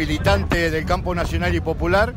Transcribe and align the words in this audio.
Militante 0.00 0.70
del 0.70 0.86
campo 0.86 1.14
nacional 1.14 1.54
y 1.54 1.60
popular, 1.60 2.14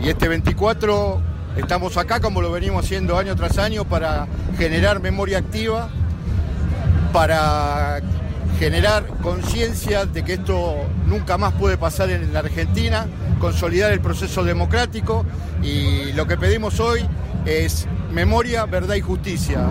y 0.00 0.10
este 0.10 0.28
24 0.28 1.20
estamos 1.56 1.96
acá 1.96 2.20
como 2.20 2.40
lo 2.40 2.52
venimos 2.52 2.84
haciendo 2.84 3.18
año 3.18 3.34
tras 3.34 3.58
año 3.58 3.84
para 3.84 4.28
generar 4.56 5.00
memoria 5.00 5.38
activa, 5.38 5.88
para 7.12 8.00
generar 8.60 9.08
conciencia 9.24 10.06
de 10.06 10.22
que 10.22 10.34
esto 10.34 10.76
nunca 11.08 11.36
más 11.36 11.52
puede 11.54 11.76
pasar 11.76 12.10
en 12.10 12.32
la 12.32 12.38
Argentina, 12.38 13.08
consolidar 13.40 13.90
el 13.90 14.00
proceso 14.00 14.44
democrático 14.44 15.26
y 15.64 16.12
lo 16.12 16.28
que 16.28 16.36
pedimos 16.36 16.78
hoy 16.78 17.08
es 17.44 17.88
memoria, 18.12 18.66
verdad 18.66 18.94
y 18.94 19.00
justicia. 19.00 19.66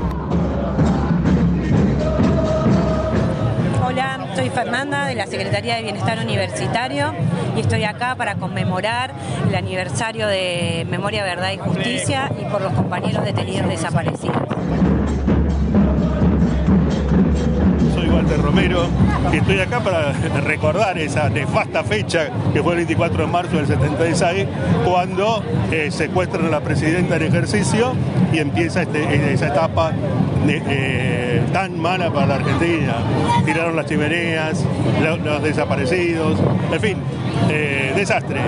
Soy 4.36 4.50
Fernanda 4.50 5.06
de 5.06 5.16
la 5.16 5.28
Secretaría 5.28 5.78
de 5.78 5.84
Bienestar 5.84 6.20
Universitario 6.20 7.14
y 7.56 7.62
estoy 7.62 7.86
acá 7.86 8.16
para 8.16 8.36
conmemorar 8.36 9.14
el 9.48 9.56
aniversario 9.56 10.28
de 10.28 10.86
Memoria, 10.90 11.24
Verdad 11.24 11.54
y 11.54 11.58
Justicia 11.58 12.30
y 12.40 12.44
por 12.52 12.62
los 12.62 12.74
compañeros 12.74 13.24
detenidos 13.24 13.70
desaparecidos. 13.70 14.44
Walter 18.14 18.42
Romero, 18.42 18.88
y 19.34 19.38
estoy 19.38 19.60
acá 19.60 19.82
para 19.82 20.14
recordar 20.42 20.98
esa 20.98 21.30
nefasta 21.30 21.84
fecha 21.84 22.30
que 22.54 22.64
fue 22.64 22.74
el 22.74 22.78
24 22.78 23.26
de 23.26 23.32
marzo 23.32 23.58
del 23.58 23.68
76, 23.68 24.48
cuando 24.86 25.44
eh, 25.72 25.90
secuestran 25.92 26.46
a 26.46 26.50
la 26.50 26.62
presidenta 26.62 27.18
en 27.18 27.24
ejercicio 27.24 27.94
y 28.32 28.40
empieza 28.40 28.84
este, 28.84 29.34
esa 29.34 29.48
etapa 29.48 29.92
eh, 30.48 31.42
tan 31.54 31.80
mala 31.80 32.12
para 32.12 32.28
la 32.28 32.36
Argentina. 32.36 32.96
Tiraron 33.46 33.76
las 33.76 33.86
chimeneas, 33.86 34.64
los, 35.02 35.44
desaparecidos, 35.44 36.40
en 36.72 36.82
fin, 36.82 36.98
eh, 37.50 37.94
desastre. 37.96 38.40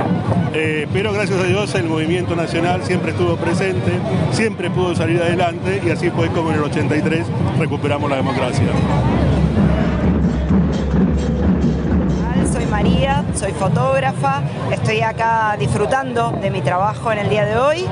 pero 0.94 1.14
gracias 1.14 1.40
a 1.40 1.44
Dios 1.44 1.76
el 1.76 1.86
movimiento 1.86 2.36
nacional 2.36 2.84
siempre 2.84 3.12
estuvo 3.12 3.36
presente, 3.36 3.92
siempre 4.32 4.70
pudo 4.70 4.96
salir 4.96 5.22
adelante 5.22 5.82
y 5.86 5.90
así 5.90 6.10
fue 6.10 6.30
como 6.30 6.50
en 6.50 6.56
el 6.56 6.64
83 6.64 7.26
recuperamos 7.60 8.10
la 8.10 8.18
democracia. 8.18 8.68
María, 12.78 13.26
soy 13.34 13.54
fotógrafa, 13.54 14.44
estoy 14.72 15.02
acá 15.02 15.56
disfrutando 15.58 16.30
de 16.30 16.52
mi 16.52 16.62
trabajo 16.62 17.12
en 17.12 17.18
el 17.18 17.28
día 17.28 17.44
de 17.44 17.58
hoy 17.58 17.88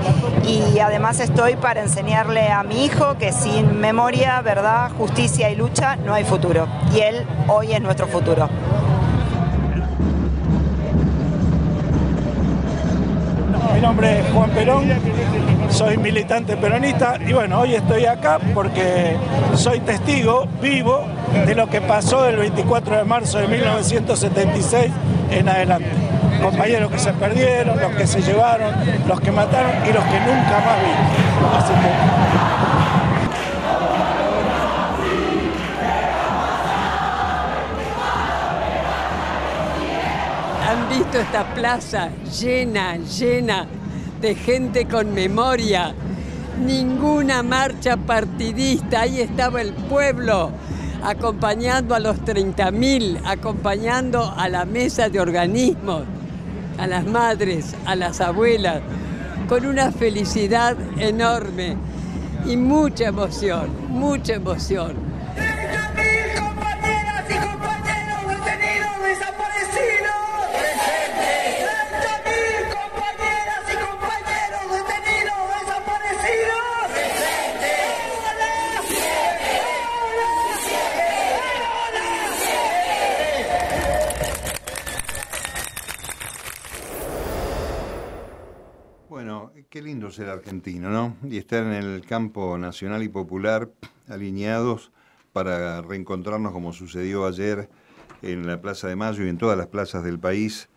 y 0.48 0.78
además 0.78 1.20
estoy 1.20 1.56
para 1.56 1.82
enseñarle 1.82 2.52
a 2.52 2.62
mi 2.62 2.86
hijo 2.86 3.18
que 3.18 3.32
sin 3.32 3.80
memoria, 3.80 4.40
verdad, 4.42 4.92
justicia 4.96 5.50
y 5.50 5.56
lucha 5.56 5.96
no 5.96 6.14
hay 6.14 6.24
futuro. 6.24 6.68
Y 6.96 7.00
él 7.00 7.26
hoy 7.48 7.74
es 7.74 7.82
nuestro 7.82 8.06
futuro. 8.06 8.48
Mi 13.74 13.82
nombre 13.82 14.20
es 14.20 14.32
Juan 14.32 14.52
Perón, 14.52 14.84
soy 15.76 15.98
militante 15.98 16.56
peronista 16.56 17.20
y 17.28 17.34
bueno, 17.34 17.60
hoy 17.60 17.76
estoy 17.76 18.06
acá 18.06 18.40
porque 18.54 19.18
soy 19.56 19.82
testigo 19.82 20.48
vivo 20.62 21.04
de 21.46 21.54
lo 21.54 21.70
que 21.70 21.82
pasó 21.82 22.26
el 22.28 22.38
24 22.38 22.96
de 22.96 23.04
marzo 23.04 23.40
de 23.40 23.48
1976 23.50 24.86
en 25.32 25.50
adelante. 25.50 25.90
Compañeros 26.42 26.90
que 26.90 27.00
se 27.00 27.12
perdieron, 27.12 27.78
los 27.78 27.92
que 27.92 28.08
se 28.08 28.22
llevaron, 28.22 28.74
los 29.06 29.20
que 29.20 29.34
mataron 29.34 29.74
y 29.86 29.92
los 29.92 30.04
que 30.06 30.20
nunca 30.22 30.64
más 30.66 30.80
vi. 30.80 30.92
han 40.70 40.90
visto 40.90 41.20
esta 41.20 41.44
plaza 41.54 42.10
llena, 42.40 42.96
llena 42.96 43.68
de 44.22 44.36
gente 44.36 44.86
con 44.86 45.14
memoria. 45.14 45.94
Ninguna 46.66 47.44
marcha 47.44 47.98
partidista, 47.98 49.02
ahí 49.02 49.20
estaba 49.22 49.62
el 49.62 49.74
pueblo 49.74 50.52
acompañando 51.04 51.94
a 51.94 52.00
los 52.00 52.18
30.000, 52.22 53.22
acompañando 53.26 54.34
a 54.36 54.50
la 54.50 54.66
mesa 54.66 55.10
de 55.10 55.20
organismos, 55.20 56.04
a 56.78 56.88
las 56.88 57.06
madres, 57.06 57.76
a 57.86 57.96
las 57.96 58.22
abuelas, 58.22 58.82
con 59.48 59.66
una 59.66 59.92
felicidad 59.92 60.76
enorme 60.98 61.78
y 62.48 62.58
mucha 62.58 63.08
emoción, 63.08 63.70
mucha 63.90 64.34
emoción. 64.34 65.05
Argentino, 90.46 90.90
¿no? 90.90 91.16
Y 91.28 91.38
estar 91.38 91.64
en 91.64 91.74
el 91.74 92.06
campo 92.06 92.58
nacional 92.58 93.02
y 93.02 93.10
popular 93.10 93.70
alineados 94.08 94.92
para 95.34 95.82
reencontrarnos 95.82 96.52
como 96.54 96.72
sucedió 96.72 97.26
ayer 97.26 97.68
en 98.22 98.46
la 98.46 98.62
Plaza 98.62 98.88
de 98.88 98.96
Mayo 98.96 99.26
y 99.26 99.30
en 99.30 99.40
todas 99.40 99.58
las 99.58 99.68
plazas 99.68 100.04
del 100.04 100.20
país, 100.20 100.70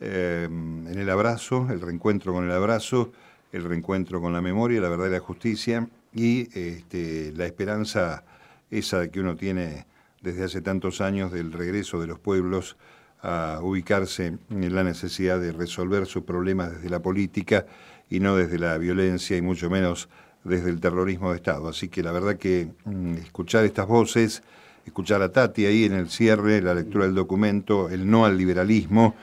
eh, 0.00 0.48
en 0.50 0.98
el 0.98 1.08
abrazo, 1.08 1.68
el 1.70 1.80
reencuentro 1.80 2.32
con 2.32 2.44
el 2.44 2.50
abrazo, 2.50 3.12
el 3.52 3.62
reencuentro 3.62 4.20
con 4.20 4.32
la 4.32 4.40
memoria, 4.40 4.80
la 4.80 4.88
verdad 4.88 5.06
y 5.06 5.10
la 5.10 5.20
justicia 5.20 5.88
y 6.12 6.48
este, 6.58 7.32
la 7.36 7.46
esperanza 7.46 8.24
esa 8.70 9.08
que 9.08 9.20
uno 9.20 9.36
tiene 9.36 9.86
desde 10.20 10.44
hace 10.44 10.62
tantos 10.62 11.00
años 11.00 11.30
del 11.30 11.52
regreso 11.52 12.00
de 12.00 12.08
los 12.08 12.18
pueblos 12.18 12.76
a 13.22 13.60
ubicarse 13.62 14.38
en 14.50 14.74
la 14.74 14.82
necesidad 14.82 15.38
de 15.38 15.52
resolver 15.52 16.06
sus 16.06 16.24
problemas 16.24 16.72
desde 16.72 16.90
la 16.90 17.00
política 17.00 17.66
y 18.12 18.20
no 18.20 18.36
desde 18.36 18.58
la 18.58 18.76
violencia 18.76 19.38
y 19.38 19.40
mucho 19.40 19.70
menos 19.70 20.10
desde 20.44 20.68
el 20.68 20.80
terrorismo 20.80 21.30
de 21.30 21.36
Estado. 21.36 21.66
Así 21.68 21.88
que 21.88 22.02
la 22.02 22.12
verdad 22.12 22.36
que 22.36 22.68
mm, 22.84 23.14
escuchar 23.14 23.64
estas 23.64 23.86
voces, 23.86 24.42
escuchar 24.84 25.22
a 25.22 25.32
Tati 25.32 25.64
ahí 25.64 25.84
en 25.86 25.94
el 25.94 26.10
cierre, 26.10 26.60
la 26.60 26.74
lectura 26.74 27.06
del 27.06 27.14
documento, 27.14 27.88
el 27.88 28.10
no 28.10 28.26
al 28.26 28.36
liberalismo, 28.36 29.14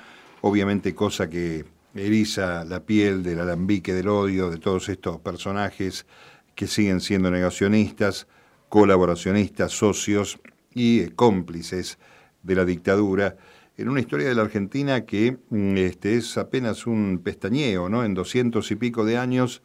obviamente 0.42 0.96
cosa 0.96 1.30
que 1.30 1.66
eriza 1.94 2.66
la 2.66 2.80
piel 2.80 3.22
del 3.22 3.42
alambique 3.42 3.94
del 3.94 4.08
odio 4.08 4.50
de 4.50 4.58
todos 4.58 4.90
estos 4.90 5.20
personajes 5.20 6.08
que 6.56 6.66
siguen 6.66 7.00
siendo 7.00 7.30
negacionistas, 7.30 8.26
colaboracionistas, 8.70 9.72
socios 9.72 10.40
y 10.74 11.10
cómplices 11.10 12.00
de 12.42 12.56
la 12.56 12.66
dictadura 12.66 13.38
en 13.80 13.88
una 13.88 14.02
historia 14.02 14.28
de 14.28 14.36
la 14.36 14.42
Argentina 14.42 15.06
que 15.06 15.38
mm, 15.50 15.78
este, 15.78 16.18
es 16.18 16.38
apenas 16.38 16.86
un 16.86 17.22
pestañeo, 17.24 17.88
¿no? 17.88 18.04
En 18.04 18.14
doscientos 18.14 18.72
y 18.72 18.76
pico 18.76 19.06
de 19.06 19.18
años, 19.18 19.62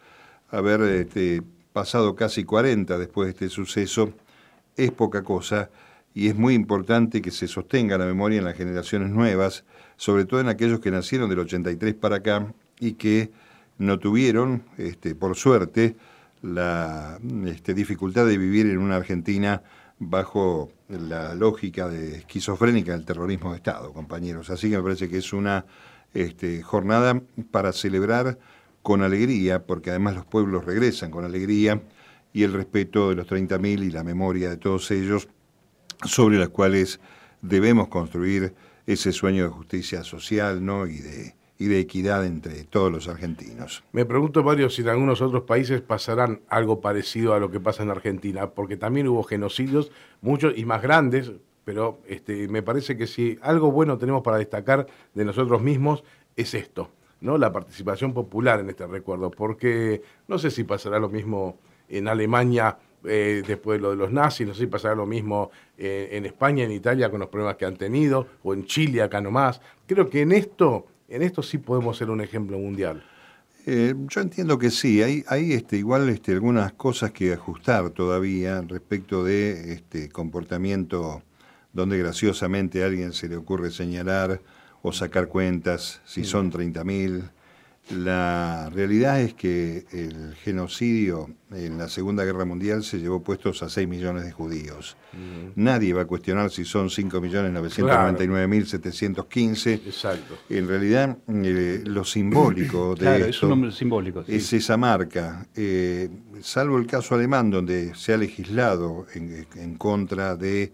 haber 0.51 0.83
este, 0.83 1.43
pasado 1.73 2.15
casi 2.15 2.45
40 2.45 2.97
después 2.97 3.27
de 3.27 3.31
este 3.33 3.49
suceso, 3.49 4.13
es 4.77 4.93
poca 4.93 5.25
cosa 5.25 5.69
y 6.15 6.29
es 6.29 6.37
muy 6.37 6.55
importante 6.55 7.21
que 7.21 7.33
se 7.33 7.49
sostenga 7.49 7.99
la 7.99 8.07
memoria 8.07 8.39
en 8.39 8.45
las 8.45 8.57
generaciones 8.57 9.11
nuevas, 9.11 9.65
sobre 9.97 10.27
todo 10.27 10.41
en 10.41 10.49
aquellos 10.49 10.79
que 10.79 10.93
nacieron 10.93 11.29
del 11.29 11.41
83 11.41 11.95
para 11.95 12.17
acá 12.17 12.55
y 12.79 12.93
que 12.93 13.33
no 13.79 13.99
tuvieron, 13.99 14.63
este, 14.79 15.17
por 15.17 15.35
suerte, 15.35 15.97
la 16.41 17.19
este, 17.47 17.75
dificultad 17.75 18.27
de 18.27 18.39
vivir 18.39 18.67
en 18.67 18.79
una 18.79 18.95
Argentina 18.95 19.63
bajo 19.99 20.71
la 20.89 21.35
lógica 21.35 21.89
de 21.89 22.19
esquizofrénica 22.19 22.93
del 22.93 23.05
terrorismo 23.05 23.51
de 23.51 23.57
Estado, 23.57 23.93
compañeros. 23.93 24.51
Así 24.51 24.71
que 24.71 24.77
me 24.77 24.83
parece 24.83 25.09
que 25.09 25.19
es 25.19 25.33
una 25.33 25.67
este, 26.13 26.63
jornada 26.63 27.21
para 27.51 27.73
celebrar 27.73 28.39
con 28.83 29.03
alegría, 29.03 29.65
porque 29.67 29.91
además 29.91 30.15
los 30.15 30.27
pueblos 30.27 30.65
regresan 30.65 31.11
con 31.11 31.25
alegría, 31.25 31.83
y 32.33 32.43
el 32.43 32.53
respeto 32.53 33.11
de 33.11 33.15
los 33.15 33.29
30.000 33.29 33.85
y 33.85 33.91
la 33.91 34.03
memoria 34.03 34.51
de 34.51 34.57
todos 34.57 34.91
ellos, 34.91 35.29
sobre 36.05 36.37
las 36.37 36.49
cuales 36.49 37.01
debemos 37.41 37.89
construir 37.89 38.55
ese 38.87 39.13
sueño 39.13 39.45
de 39.45 39.51
justicia 39.51 40.03
social 40.03 40.65
¿no? 40.65 40.87
y 40.87 40.99
de 40.99 41.37
y 41.59 41.67
de 41.67 41.79
equidad 41.79 42.25
entre 42.27 42.65
todos 42.65 42.91
los 42.91 43.09
argentinos. 43.09 43.85
Me 43.93 44.05
pregunto, 44.05 44.43
Mario, 44.43 44.71
si 44.71 44.83
en 44.83 44.89
algunos 44.89 45.23
otros 45.23 45.45
países 45.45 45.81
pasarán 45.81 46.41
algo 46.49 46.81
parecido 46.81 47.35
a 47.35 47.39
lo 47.39 47.51
que 47.51 47.61
pasa 47.61 47.83
en 47.83 47.91
Argentina, 47.91 48.51
porque 48.51 48.77
también 48.77 49.09
hubo 49.09 49.23
genocidios, 49.23 49.93
muchos 50.21 50.55
y 50.57 50.65
más 50.65 50.83
grandes, 50.83 51.33
pero 51.65 52.01
este, 52.07 52.49
me 52.49 52.63
parece 52.63 52.97
que 52.97 53.07
si 53.07 53.39
algo 53.41 53.71
bueno 53.71 53.99
tenemos 53.99 54.23
para 54.23 54.39
destacar 54.39 54.87
de 55.15 55.25
nosotros 55.25 55.63
mismos 55.63 56.05
es 56.37 56.55
esto, 56.55 56.91
¿no? 57.21 57.39
La 57.39 57.53
participación 57.53 58.13
popular 58.13 58.61
en 58.61 58.71
este 58.71 58.87
recuerdo, 58.87 59.31
porque 59.31 60.03
no 60.29 60.39
sé 60.39 60.51
si 60.51 60.65
pasará 60.65 60.99
lo 60.99 61.09
mismo 61.09 61.59
en 61.89 62.09
Alemania 62.09 62.77
eh, 63.05 63.43
después 63.47 63.79
de 63.79 63.83
lo 63.83 63.91
de 63.91 63.97
los 63.97 64.11
nazis, 64.11 64.47
no 64.47 64.55
sé 64.55 64.61
si 64.61 64.67
pasará 64.67 64.95
lo 64.95 65.07
mismo 65.07 65.51
eh, 65.77 66.09
en 66.13 66.27
España, 66.27 66.65
en 66.65 66.73
Italia, 66.73 67.11
con 67.11 67.21
los 67.21 67.29
problemas 67.29 67.57
que 67.57 67.67
han 67.67 67.77
tenido, 67.77 68.27
o 68.43 68.55
en 68.55 68.65
Chile, 68.65 69.03
acá 69.03 69.21
nomás. 69.21 69.61
Creo 69.87 70.09
que 70.09 70.23
en 70.23 70.33
esto, 70.33 70.87
en 71.09 71.23
esto 71.23 71.43
sí 71.43 71.59
podemos 71.59 71.97
ser 71.97 72.11
un 72.11 72.21
ejemplo 72.21 72.59
mundial. 72.59 73.05
Eh, 73.67 73.95
yo 74.09 74.21
entiendo 74.21 74.59
que 74.59 74.71
sí, 74.71 75.03
hay, 75.03 75.25
hay 75.27 75.53
este, 75.53 75.79
igual 75.79 76.09
este, 76.11 76.33
algunas 76.33 76.73
cosas 76.75 77.13
que 77.13 77.33
ajustar 77.33 77.91
todavía 77.91 78.61
respecto 78.61 79.25
de 79.25 79.73
este 79.73 80.11
comportamiento 80.11 81.23
donde 81.73 81.99
graciosamente 81.99 82.83
a 82.83 82.87
alguien 82.87 83.13
se 83.13 83.29
le 83.29 83.37
ocurre 83.37 83.71
señalar 83.71 84.41
o 84.83 84.93
sacar 84.93 85.29
cuentas 85.29 86.03
si 86.05 86.25
son 86.25 86.53
30.000. 86.53 87.31
La 87.91 88.71
realidad 88.71 89.21
es 89.21 89.35
que 89.35 89.85
el 89.93 90.35
genocidio 90.37 91.29
en 91.53 91.77
la 91.77 91.89
Segunda 91.89 92.25
Guerra 92.25 92.47
Mundial 92.47 92.83
se 92.83 92.99
llevó 92.99 93.23
puestos 93.23 93.63
a 93.63 93.69
6 93.69 93.87
millones 93.87 94.25
de 94.25 94.33
judíos. 94.33 94.97
Mm. 95.13 95.49
Nadie 95.63 95.93
va 95.93 96.01
a 96.03 96.07
cuestionar 96.07 96.51
si 96.51 96.65
son 96.65 96.89
5.999.715. 96.89 99.83
Exacto. 99.87 100.39
En 100.49 100.67
realidad, 100.67 101.19
eh, 101.29 101.83
lo 101.85 102.05
simbólico 102.05 102.95
de 102.95 103.29
es 103.29 103.43
un 103.43 103.51
nombre 103.51 103.71
simbólico. 103.71 104.25
Es 104.27 104.51
esa 104.55 104.79
marca. 104.79 105.47
Eh, 105.55 106.09
salvo 106.41 106.79
el 106.79 106.87
caso 106.87 107.15
alemán, 107.15 107.51
donde 107.51 107.95
se 107.95 108.15
ha 108.15 108.17
legislado 108.17 109.05
en 109.15 109.75
contra 109.77 110.37
de 110.37 110.73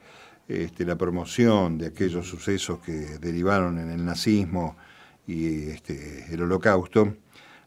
este, 0.50 0.84
la 0.84 0.96
promoción 0.96 1.78
de 1.78 1.86
aquellos 1.86 2.26
sucesos 2.26 2.80
que 2.80 3.18
derivaron 3.20 3.78
en 3.78 3.88
el 3.88 4.04
nazismo 4.04 4.76
y 5.30 5.70
este, 5.70 6.26
el 6.32 6.42
holocausto, 6.42 7.14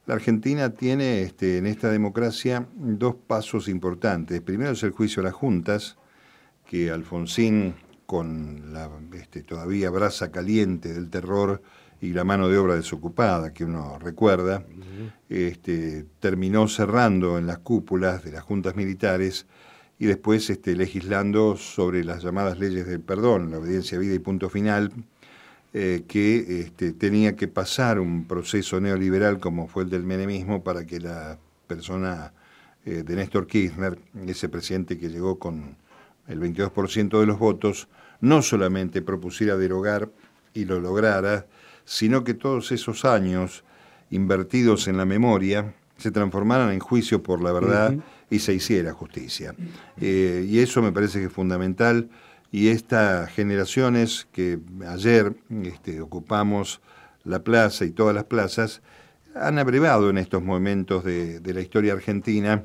la 0.06 0.16
Argentina 0.16 0.72
tiene 0.72 1.22
este, 1.22 1.58
en 1.58 1.66
esta 1.66 1.90
democracia 1.90 2.68
dos 2.76 3.16
pasos 3.16 3.70
importantes. 3.70 4.42
Primero 4.42 4.72
es 4.72 4.84
el 4.84 4.92
juicio 4.92 5.22
a 5.22 5.24
las 5.24 5.34
juntas, 5.34 5.98
que 6.66 6.92
Alfonsín, 6.92 7.76
con 8.06 8.74
la 8.74 8.90
este, 9.14 9.44
todavía 9.44 9.90
brasa 9.90 10.30
caliente 10.30 10.94
del 10.94 11.10
terror 11.10 11.62
y 12.02 12.12
la 12.12 12.26
mano 12.26 12.50
de 12.50 12.58
obra 12.58 12.76
desocupada 12.76 13.54
que 13.54 13.64
uno 13.64 13.98
recuerda, 13.98 14.66
este, 15.30 16.06
terminó 16.20 16.68
cerrando 16.68 17.38
en 17.38 17.48
las 17.48 17.60
cúpulas 17.60 18.26
de 18.26 18.34
las 18.34 18.44
juntas 18.44 18.76
militares 18.76 19.48
y 20.00 20.06
después 20.06 20.50
este, 20.50 20.76
legislando 20.76 21.56
sobre 21.56 22.04
las 22.04 22.24
llamadas 22.24 22.60
leyes 22.60 22.88
del 22.88 23.00
perdón, 23.00 23.52
la 23.52 23.60
obediencia 23.60 23.98
a 23.98 24.02
vida 24.02 24.14
y 24.14 24.20
punto 24.20 24.50
final, 24.50 24.92
eh, 25.74 26.04
que 26.08 26.62
este, 26.62 26.94
tenía 26.94 27.36
que 27.36 27.48
pasar 27.48 28.00
un 28.00 28.28
proceso 28.28 28.80
neoliberal 28.80 29.40
como 29.40 29.68
fue 29.68 29.84
el 29.84 29.90
del 29.90 30.04
menemismo 30.04 30.64
para 30.64 30.86
que 30.86 31.00
la 31.00 31.40
persona 31.66 32.32
eh, 32.86 33.04
de 33.04 33.16
Néstor 33.16 33.48
Kirchner, 33.48 33.98
ese 34.28 34.50
presidente 34.50 35.00
que 35.00 35.10
llegó 35.10 35.40
con 35.40 35.78
el 36.28 36.40
22% 36.40 37.20
de 37.20 37.26
los 37.26 37.40
votos, 37.40 37.88
no 38.22 38.42
solamente 38.42 39.02
propusiera 39.02 39.58
derogar 39.58 40.10
y 40.54 40.66
lo 40.66 40.80
lograra, 40.80 41.48
sino 41.86 42.24
que 42.24 42.34
todos 42.34 42.72
esos 42.72 43.04
años 43.04 43.64
invertidos 44.12 44.88
en 44.88 44.98
la 44.98 45.06
memoria 45.06 45.74
se 45.98 46.12
transformaran 46.12 46.72
en 46.72 46.80
juicio 46.80 47.24
por 47.24 47.42
la 47.42 47.52
verdad 47.52 47.96
y 48.30 48.40
se 48.40 48.54
hiciera 48.54 48.94
justicia. 48.94 49.56
Eh, 50.00 50.46
y 50.48 50.60
eso 50.60 50.82
me 50.82 50.92
parece 50.92 51.20
que 51.20 51.26
es 51.26 51.34
fundamental 51.34 52.10
y 52.54 52.68
estas 52.68 53.32
generaciones 53.32 54.28
que 54.32 54.60
ayer 54.88 55.36
este, 55.64 56.02
ocupamos 56.02 56.82
la 57.24 57.44
plaza 57.44 57.84
y 57.84 57.90
todas 57.90 58.14
las 58.14 58.26
plazas 58.26 58.84
han 59.34 59.58
abrevado 59.58 60.12
en 60.12 60.20
estos 60.20 60.44
momentos 60.44 61.04
de, 61.04 61.42
la 61.44 61.62
historia 61.62 61.94
argentina. 61.94 62.64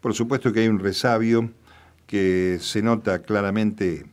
Por 0.00 0.14
supuesto 0.14 0.52
que 0.52 0.60
hay 0.60 0.68
un 0.68 0.78
resabio 0.78 1.50
que 2.06 2.58
se 2.60 2.82
nota 2.82 3.22
claramente 3.22 4.06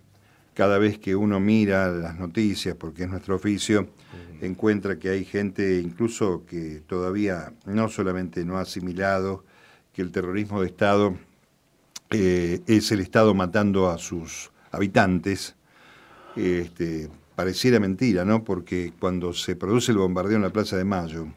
cada 0.56 0.80
vez 0.80 0.98
que 0.98 1.16
uno 1.16 1.40
mira 1.40 1.90
las 1.90 2.18
noticias, 2.18 2.76
porque 2.76 3.04
es 3.04 3.10
nuestro 3.10 3.36
oficio, 3.36 3.90
encuentra 4.42 4.98
que 4.98 5.10
hay 5.10 5.26
gente 5.26 5.80
incluso 5.80 6.44
que 6.48 6.82
todavía 6.88 7.54
no 7.68 7.88
solamente 7.88 8.44
no 8.46 8.58
ha 8.58 8.62
asimilado 8.62 9.46
que 9.94 10.02
el 10.02 10.12
terrorismo 10.12 10.62
de 10.62 10.68
Estado 10.68 11.16
eh, 12.10 12.62
es 12.66 12.92
el 12.92 13.00
Estado 13.00 13.36
matando 13.36 13.92
a 13.92 14.00
sus 14.00 14.52
habitantes, 14.74 15.56
este, 16.36 17.10
pareciera 17.36 17.80
mentira, 17.80 18.26
¿no? 18.26 18.44
Porque 18.44 18.92
cuando 19.00 19.34
se 19.34 19.56
produce 19.56 19.92
el 19.92 20.00
bombardeo 20.00 20.36
en 20.36 20.42
la 20.42 20.50
Plaza 20.50 20.76
de 20.76 20.84
Mayo, 20.84 21.28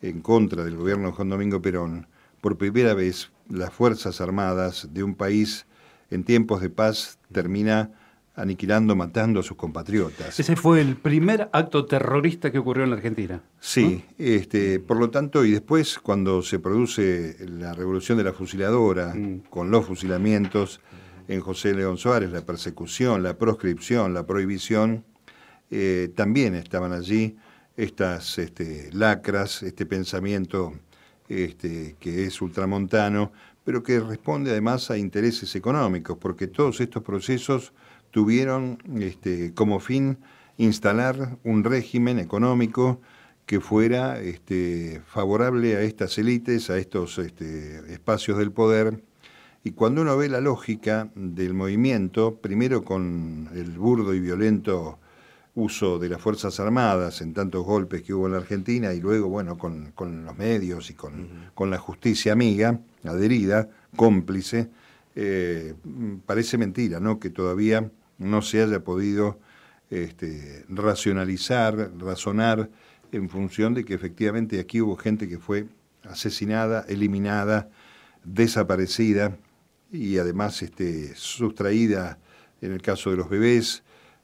en 0.00 0.20
contra 0.20 0.64
del 0.64 0.76
gobierno 0.76 1.08
de 1.08 1.12
Juan 1.12 1.28
Domingo 1.28 1.62
Perón, 1.62 2.08
por 2.40 2.58
primera 2.58 2.94
vez 2.94 3.30
las 3.48 3.72
Fuerzas 3.72 4.20
Armadas 4.20 4.88
de 4.92 5.04
un 5.04 5.14
país 5.14 5.66
en 6.10 6.24
tiempos 6.24 6.60
de 6.60 6.70
paz 6.70 7.18
termina 7.30 7.90
aniquilando, 8.34 8.96
matando 8.96 9.40
a 9.40 9.42
sus 9.42 9.56
compatriotas. 9.56 10.40
Ese 10.40 10.56
fue 10.56 10.80
el 10.80 10.96
primer 10.96 11.50
acto 11.52 11.84
terrorista 11.84 12.50
que 12.50 12.58
ocurrió 12.58 12.84
en 12.84 12.90
la 12.90 12.96
Argentina. 12.96 13.42
Sí, 13.60 14.04
este, 14.18 14.80
por 14.80 14.96
lo 14.96 15.10
tanto, 15.10 15.44
y 15.44 15.52
después 15.52 15.98
cuando 15.98 16.42
se 16.42 16.58
produce 16.58 17.36
la 17.46 17.74
revolución 17.74 18.16
de 18.16 18.24
la 18.24 18.32
fusiladora, 18.32 19.14
mm. 19.14 19.42
con 19.50 19.70
los 19.70 19.84
fusilamientos 19.84 20.80
en 21.32 21.40
José 21.40 21.74
León 21.74 21.96
Suárez, 21.98 22.30
la 22.30 22.44
persecución, 22.44 23.22
la 23.22 23.36
proscripción, 23.36 24.14
la 24.14 24.26
prohibición, 24.26 25.04
eh, 25.70 26.12
también 26.14 26.54
estaban 26.54 26.92
allí 26.92 27.36
estas 27.76 28.38
este, 28.38 28.90
lacras, 28.92 29.62
este 29.62 29.86
pensamiento 29.86 30.74
este, 31.28 31.96
que 31.98 32.26
es 32.26 32.42
ultramontano, 32.42 33.32
pero 33.64 33.82
que 33.82 34.00
responde 34.00 34.50
además 34.50 34.90
a 34.90 34.98
intereses 34.98 35.54
económicos, 35.54 36.18
porque 36.18 36.46
todos 36.46 36.80
estos 36.80 37.02
procesos 37.02 37.72
tuvieron 38.10 38.78
este, 39.00 39.54
como 39.54 39.80
fin 39.80 40.18
instalar 40.58 41.38
un 41.44 41.64
régimen 41.64 42.18
económico 42.18 43.00
que 43.46 43.60
fuera 43.60 44.20
este, 44.20 45.02
favorable 45.06 45.76
a 45.76 45.80
estas 45.80 46.18
élites, 46.18 46.70
a 46.70 46.78
estos 46.78 47.18
espacios 47.18 48.38
del 48.38 48.52
poder. 48.52 49.02
Y 49.64 49.72
cuando 49.72 50.02
uno 50.02 50.16
ve 50.16 50.28
la 50.28 50.40
lógica 50.40 51.10
del 51.14 51.54
movimiento, 51.54 52.34
primero 52.36 52.82
con 52.82 53.48
el 53.54 53.70
burdo 53.78 54.12
y 54.12 54.18
violento 54.18 54.98
uso 55.54 55.98
de 55.98 56.08
las 56.08 56.20
Fuerzas 56.20 56.58
Armadas 56.58 57.20
en 57.20 57.32
tantos 57.32 57.64
golpes 57.64 58.02
que 58.02 58.12
hubo 58.12 58.26
en 58.26 58.32
la 58.32 58.38
Argentina 58.38 58.92
y 58.92 59.00
luego, 59.00 59.28
bueno, 59.28 59.56
con, 59.56 59.92
los 60.24 60.36
medios 60.36 60.90
y 60.90 60.94
con, 60.94 61.28
con, 61.54 61.70
la 61.70 61.78
justicia 61.78 62.32
amiga, 62.32 62.80
adherida, 63.04 63.68
cómplice, 63.94 64.70
eh, 65.14 65.74
parece 66.26 66.58
mentira, 66.58 66.98
¿no? 66.98 67.20
Que 67.20 67.30
todavía 67.30 67.88
no 68.18 68.42
se 68.42 68.62
haya 68.62 68.80
podido 68.82 69.38
este, 69.90 70.64
racionalizar, 70.70 71.92
razonar 71.98 72.68
en 73.12 73.28
función 73.28 73.74
de 73.74 73.84
que 73.84 73.94
efectivamente 73.94 74.58
aquí 74.58 74.80
hubo 74.80 74.96
gente 74.96 75.28
que 75.28 75.38
fue 75.38 75.66
asesinada, 76.02 76.84
eliminada, 76.88 77.68
desaparecida 78.24 79.36
y 79.92 80.18
además 80.18 80.62
este, 80.62 81.14
sustraída, 81.14 82.18
en 82.60 82.72
el 82.72 82.80
caso 82.80 83.10
de 83.10 83.18
los 83.18 83.28
bebés, 83.28 83.82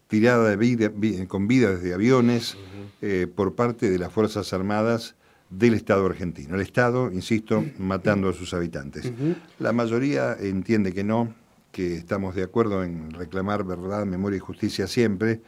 tirada 0.08 0.48
de 0.48 0.56
vida, 0.56 0.90
con 1.28 1.46
vida 1.46 1.74
desde 1.74 1.92
aviones 1.92 2.56
eh, 3.02 3.26
por 3.32 3.54
parte 3.54 3.90
de 3.90 3.98
las 3.98 4.12
Fuerzas 4.12 4.52
Armadas 4.52 5.14
del 5.50 5.74
Estado 5.74 6.06
argentino. 6.06 6.54
El 6.54 6.62
Estado, 6.62 7.12
insisto, 7.12 7.64
matando 7.78 8.30
a 8.30 8.32
sus 8.32 8.54
habitantes. 8.54 9.12
La 9.58 9.72
mayoría 9.72 10.34
entiende 10.38 10.92
que 10.92 11.04
no, 11.04 11.34
que 11.72 11.94
estamos 11.94 12.34
de 12.34 12.42
acuerdo 12.42 12.84
en 12.84 13.10
reclamar 13.12 13.64
verdad, 13.64 14.06
memoria 14.06 14.38
y 14.38 14.40
justicia 14.40 14.86
siempre. 14.86 15.42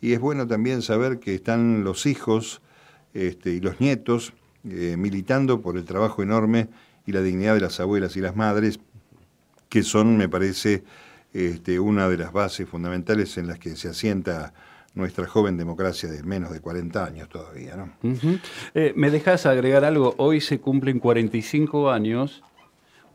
Y 0.00 0.12
es 0.12 0.20
bueno 0.20 0.46
también 0.46 0.82
saber 0.82 1.18
que 1.18 1.34
están 1.34 1.82
los 1.82 2.06
hijos 2.06 2.62
este, 3.14 3.50
y 3.50 3.60
los 3.60 3.80
nietos 3.80 4.32
eh, 4.68 4.96
militando 4.98 5.60
por 5.60 5.76
el 5.76 5.84
trabajo 5.84 6.22
enorme 6.22 6.68
y 7.06 7.12
la 7.12 7.22
dignidad 7.22 7.54
de 7.54 7.60
las 7.60 7.80
abuelas 7.80 8.16
y 8.16 8.20
las 8.20 8.34
madres, 8.34 8.80
que 9.74 9.82
son, 9.82 10.16
me 10.16 10.28
parece, 10.28 10.84
este, 11.32 11.80
una 11.80 12.08
de 12.08 12.16
las 12.16 12.32
bases 12.32 12.68
fundamentales 12.68 13.36
en 13.38 13.48
las 13.48 13.58
que 13.58 13.74
se 13.74 13.88
asienta 13.88 14.54
nuestra 14.94 15.26
joven 15.26 15.56
democracia 15.56 16.08
de 16.08 16.22
menos 16.22 16.52
de 16.52 16.60
40 16.60 17.04
años 17.04 17.28
todavía. 17.28 17.74
¿no? 17.74 17.92
Eh, 18.72 18.92
¿Me 18.94 19.10
dejas 19.10 19.46
agregar 19.46 19.84
algo? 19.84 20.14
Hoy 20.18 20.40
se 20.40 20.60
cumplen 20.60 21.00
45 21.00 21.90
años 21.90 22.44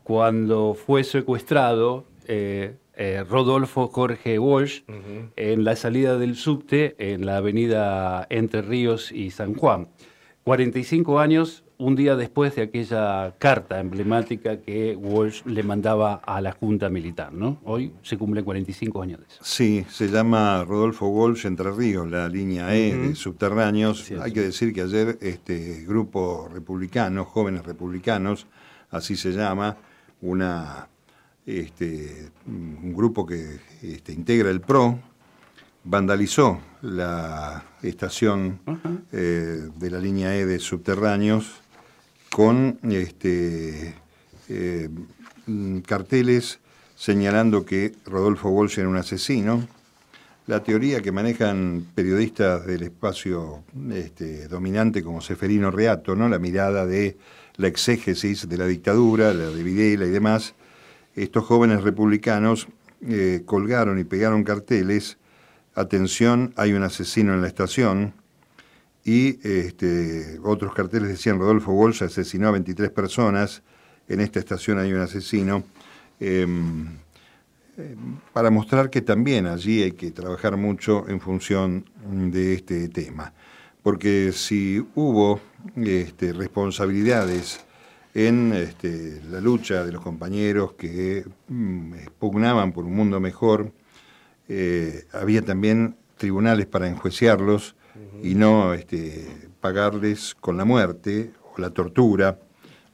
cuando 0.02 0.74
fue 0.74 1.02
secuestrado 1.02 2.04
eh, 2.26 2.76
eh, 2.92 3.24
Rodolfo 3.26 3.88
Jorge 3.88 4.38
Walsh 4.38 4.82
en 5.36 5.64
la 5.64 5.76
salida 5.76 6.18
del 6.18 6.36
subte 6.36 6.94
en 6.98 7.24
la 7.24 7.38
avenida 7.38 8.26
Entre 8.28 8.60
Ríos 8.60 9.12
y 9.12 9.30
San 9.30 9.54
Juan. 9.54 9.88
45 10.44 11.20
años, 11.20 11.64
un 11.80 11.96
día 11.96 12.14
después 12.14 12.54
de 12.54 12.62
aquella 12.62 13.34
carta 13.38 13.80
emblemática 13.80 14.60
que 14.60 14.94
Walsh 14.94 15.44
le 15.46 15.62
mandaba 15.62 16.16
a 16.16 16.40
la 16.42 16.52
Junta 16.52 16.90
Militar, 16.90 17.32
¿no? 17.32 17.58
Hoy 17.64 17.94
se 18.02 18.18
cumplen 18.18 18.44
45 18.44 19.02
años 19.02 19.20
de 19.20 19.26
eso. 19.26 19.38
Sí, 19.42 19.86
se 19.88 20.08
llama 20.08 20.62
Rodolfo 20.64 21.08
Walsh 21.08 21.46
Entre 21.46 21.72
Ríos, 21.72 22.08
la 22.10 22.28
línea 22.28 22.76
E 22.76 22.94
de 22.94 23.14
subterráneos. 23.14 24.10
Hay 24.20 24.32
que 24.32 24.42
decir 24.42 24.74
que 24.74 24.82
ayer 24.82 25.18
este 25.22 25.84
grupo 25.86 26.50
republicano, 26.52 27.24
jóvenes 27.24 27.64
republicanos, 27.64 28.46
así 28.90 29.16
se 29.16 29.32
llama, 29.32 29.78
una 30.20 30.86
este, 31.46 32.30
un 32.46 32.92
grupo 32.94 33.24
que 33.24 33.58
este, 33.80 34.12
integra 34.12 34.50
el 34.50 34.60
PRO, 34.60 34.98
vandalizó 35.82 36.60
la 36.82 37.64
estación 37.82 38.60
eh, 39.12 39.70
de 39.74 39.90
la 39.90 39.98
línea 39.98 40.36
E 40.36 40.44
de 40.44 40.58
subterráneos 40.58 41.62
con 42.30 42.78
este, 42.82 43.94
eh, 44.48 44.88
carteles 45.86 46.60
señalando 46.96 47.64
que 47.64 47.92
Rodolfo 48.06 48.50
Walsh 48.50 48.78
era 48.78 48.88
un 48.88 48.96
asesino. 48.96 49.66
La 50.46 50.62
teoría 50.62 51.00
que 51.00 51.12
manejan 51.12 51.86
periodistas 51.94 52.66
del 52.66 52.82
espacio 52.82 53.62
este, 53.92 54.48
dominante 54.48 55.02
como 55.02 55.20
Seferino 55.20 55.70
Reato, 55.70 56.16
¿no? 56.16 56.28
la 56.28 56.38
mirada 56.38 56.86
de 56.86 57.16
la 57.56 57.68
exégesis 57.68 58.48
de 58.48 58.56
la 58.56 58.66
dictadura, 58.66 59.32
la 59.32 59.48
de 59.50 59.62
Videla 59.62 60.06
y 60.06 60.10
demás, 60.10 60.54
estos 61.14 61.44
jóvenes 61.44 61.82
republicanos 61.82 62.68
eh, 63.06 63.42
colgaron 63.44 63.98
y 63.98 64.04
pegaron 64.04 64.44
carteles, 64.44 65.18
atención, 65.74 66.52
hay 66.56 66.72
un 66.72 66.82
asesino 66.82 67.34
en 67.34 67.42
la 67.42 67.48
estación, 67.48 68.14
y 69.04 69.38
este, 69.46 70.38
otros 70.42 70.74
carteles 70.74 71.08
decían 71.08 71.38
Rodolfo 71.38 71.72
Walsh 71.72 72.02
asesinó 72.02 72.48
a 72.48 72.52
23 72.52 72.90
personas, 72.90 73.62
en 74.08 74.20
esta 74.20 74.38
estación 74.38 74.78
hay 74.78 74.92
un 74.92 75.00
asesino, 75.00 75.64
em, 76.18 76.86
em, 77.76 78.16
para 78.32 78.50
mostrar 78.50 78.90
que 78.90 79.00
también 79.00 79.46
allí 79.46 79.82
hay 79.82 79.92
que 79.92 80.10
trabajar 80.10 80.56
mucho 80.56 81.08
en 81.08 81.20
función 81.20 81.84
de 82.30 82.54
este 82.54 82.88
tema. 82.88 83.32
Porque 83.82 84.32
si 84.32 84.84
hubo 84.94 85.40
este, 85.76 86.32
responsabilidades 86.32 87.64
en 88.14 88.52
este, 88.52 89.20
la 89.30 89.40
lucha 89.40 89.84
de 89.84 89.92
los 89.92 90.02
compañeros 90.02 90.72
que 90.72 91.24
mm, 91.48 91.94
por 92.18 92.84
un 92.84 92.94
mundo 92.94 93.20
mejor. 93.20 93.72
Eh, 94.48 95.04
había 95.12 95.42
también 95.42 95.96
tribunales 96.16 96.66
para 96.66 96.88
enjuiciarlos 96.88 97.76
y 98.22 98.34
no 98.34 98.74
este, 98.74 99.26
pagarles 99.60 100.34
con 100.38 100.56
la 100.56 100.64
muerte 100.64 101.32
o 101.54 101.60
la 101.60 101.70
tortura 101.70 102.38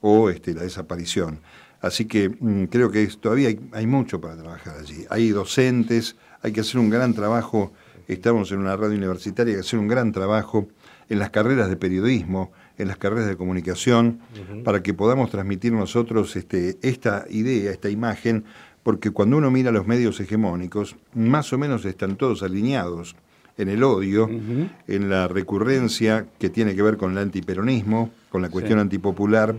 o 0.01 0.31
este, 0.31 0.55
la 0.55 0.63
desaparición. 0.63 1.41
Así 1.81 2.07
que 2.07 2.29
mm, 2.29 2.65
creo 2.65 2.91
que 2.91 3.07
todavía 3.21 3.51
hay, 3.73 3.87
mucho 3.87 4.21
para 4.21 4.37
trabajar 4.37 4.77
allí. 4.79 5.05
Hay 5.11 5.31
docentes, 5.31 6.17
hay 6.43 6.53
que 6.53 6.61
hacer 6.61 6.81
un 6.81 6.91
gran 6.91 7.15
trabajo. 7.15 7.73
Estamos 8.09 8.51
en 8.53 8.59
una 8.59 8.77
radio 8.77 8.97
universitaria, 8.97 9.53
hay 9.53 9.61
que 9.61 9.67
hacer 9.67 9.79
un 9.79 9.89
gran 9.89 10.13
trabajo 10.13 10.69
en 11.09 11.19
las 11.19 11.31
carreras 11.31 11.69
de 11.69 11.77
periodismo, 11.77 12.53
en 12.79 12.89
las 12.89 12.97
carreras 12.97 13.27
de 13.27 13.37
comunicación, 13.37 14.21
para 14.65 14.83
que 14.83 14.95
podamos 14.95 15.31
transmitir 15.31 15.73
nosotros 15.73 16.35
este, 16.37 16.79
esta 16.83 17.27
idea, 17.31 17.71
esta 17.71 17.91
imagen, 17.91 18.45
porque 18.83 19.11
cuando 19.11 19.37
uno 19.37 19.51
mira 19.51 19.71
los 19.71 19.87
medios 19.87 20.21
hegemónicos, 20.21 20.97
más 21.15 21.53
o 21.53 21.59
menos 21.59 21.85
están 21.85 22.17
todos 22.17 22.43
alineados 22.43 23.17
en 23.59 23.69
el 23.69 23.83
odio, 23.83 24.29
en 24.29 25.09
la 25.09 25.29
recurrencia 25.29 26.27
que 26.39 26.51
tiene 26.51 26.75
que 26.75 26.83
ver 26.83 26.97
con 26.97 27.13
el 27.13 27.19
antiperonismo, 27.19 28.11
con 28.29 28.43
la 28.43 28.51
cuestión 28.51 28.79
antipopular, 28.79 29.57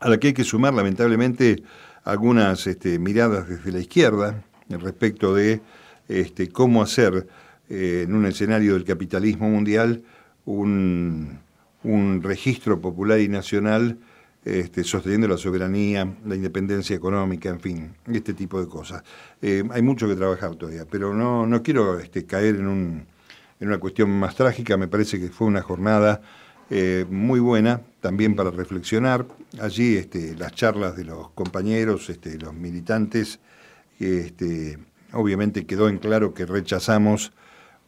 a 0.00 0.08
la 0.08 0.18
que 0.18 0.28
hay 0.28 0.32
que 0.32 0.44
sumar 0.44 0.74
lamentablemente 0.74 1.62
algunas 2.04 2.66
este, 2.66 2.98
miradas 2.98 3.48
desde 3.48 3.72
la 3.72 3.80
izquierda 3.80 4.44
respecto 4.68 5.34
de 5.34 5.60
este, 6.08 6.48
cómo 6.48 6.82
hacer 6.82 7.26
eh, 7.68 8.04
en 8.06 8.14
un 8.14 8.26
escenario 8.26 8.74
del 8.74 8.84
capitalismo 8.84 9.48
mundial 9.48 10.02
un, 10.44 11.38
un 11.82 12.22
registro 12.22 12.80
popular 12.80 13.20
y 13.20 13.28
nacional 13.28 13.98
este, 14.44 14.84
sosteniendo 14.84 15.26
la 15.26 15.38
soberanía, 15.38 16.06
la 16.26 16.34
independencia 16.34 16.94
económica, 16.94 17.48
en 17.48 17.60
fin, 17.60 17.94
este 18.12 18.34
tipo 18.34 18.60
de 18.60 18.68
cosas. 18.68 19.02
Eh, 19.40 19.64
hay 19.70 19.80
mucho 19.80 20.06
que 20.06 20.14
trabajar 20.14 20.54
todavía, 20.56 20.84
pero 20.84 21.14
no, 21.14 21.46
no 21.46 21.62
quiero 21.62 21.98
este, 21.98 22.26
caer 22.26 22.56
en, 22.56 22.66
un, 22.66 23.06
en 23.58 23.68
una 23.68 23.78
cuestión 23.78 24.10
más 24.10 24.34
trágica, 24.34 24.76
me 24.76 24.86
parece 24.86 25.18
que 25.18 25.28
fue 25.28 25.46
una 25.46 25.62
jornada 25.62 26.20
eh, 26.68 27.06
muy 27.08 27.40
buena 27.40 27.80
también 28.00 28.36
para 28.36 28.50
reflexionar. 28.50 29.26
Allí 29.60 29.96
este, 29.96 30.34
las 30.36 30.52
charlas 30.52 30.94
de 30.94 31.04
los 31.04 31.30
compañeros, 31.30 32.10
los 32.38 32.54
militantes, 32.54 33.40
obviamente 35.12 35.64
quedó 35.64 35.88
en 35.88 35.98
claro 35.98 36.34
que 36.34 36.44
rechazamos 36.44 37.32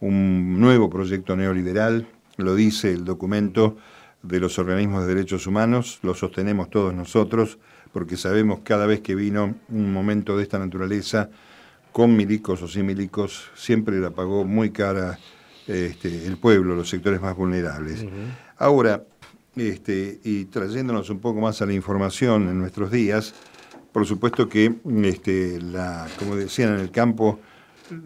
un 0.00 0.58
nuevo 0.58 0.88
proyecto 0.88 1.36
neoliberal, 1.36 2.08
lo 2.36 2.54
dice 2.54 2.92
el 2.92 3.04
documento 3.04 3.76
de 4.26 4.40
los 4.40 4.58
organismos 4.58 5.06
de 5.06 5.14
derechos 5.14 5.46
humanos, 5.46 5.98
lo 6.02 6.14
sostenemos 6.14 6.70
todos 6.70 6.94
nosotros, 6.94 7.58
porque 7.92 8.16
sabemos 8.16 8.60
cada 8.62 8.86
vez 8.86 9.00
que 9.00 9.14
vino 9.14 9.54
un 9.68 9.92
momento 9.92 10.36
de 10.36 10.42
esta 10.42 10.58
naturaleza, 10.58 11.30
con 11.92 12.14
milicos 12.14 12.60
o 12.62 12.68
sin 12.68 12.86
milicos, 12.86 13.50
siempre 13.54 13.98
la 13.98 14.10
pagó 14.10 14.44
muy 14.44 14.70
cara 14.70 15.18
este, 15.66 16.26
el 16.26 16.36
pueblo, 16.36 16.76
los 16.76 16.90
sectores 16.90 17.20
más 17.20 17.34
vulnerables. 17.34 18.04
Ahora, 18.58 19.04
este, 19.56 20.20
y 20.22 20.44
trayéndonos 20.44 21.08
un 21.08 21.20
poco 21.20 21.40
más 21.40 21.62
a 21.62 21.66
la 21.66 21.72
información 21.72 22.48
en 22.48 22.58
nuestros 22.58 22.90
días, 22.90 23.34
por 23.92 24.06
supuesto 24.06 24.48
que, 24.48 24.74
este, 25.04 25.58
la, 25.60 26.06
como 26.18 26.36
decían 26.36 26.74
en 26.74 26.80
el 26.80 26.90
campo, 26.90 27.40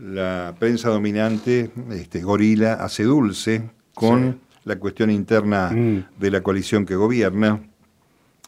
la 0.01 0.55
prensa 0.59 0.91
dominante, 0.91 1.73
este, 1.91 2.23
gorila, 2.23 2.75
hace 2.75 3.03
dulce 3.03 3.71
con 3.95 4.39
la 4.65 4.77
cuestión 4.77 5.11
interna 5.11 5.71
mm. 5.71 6.05
de 6.19 6.31
la 6.31 6.43
coalición 6.43 6.87
que 6.87 6.97
gobierna. 6.97 7.61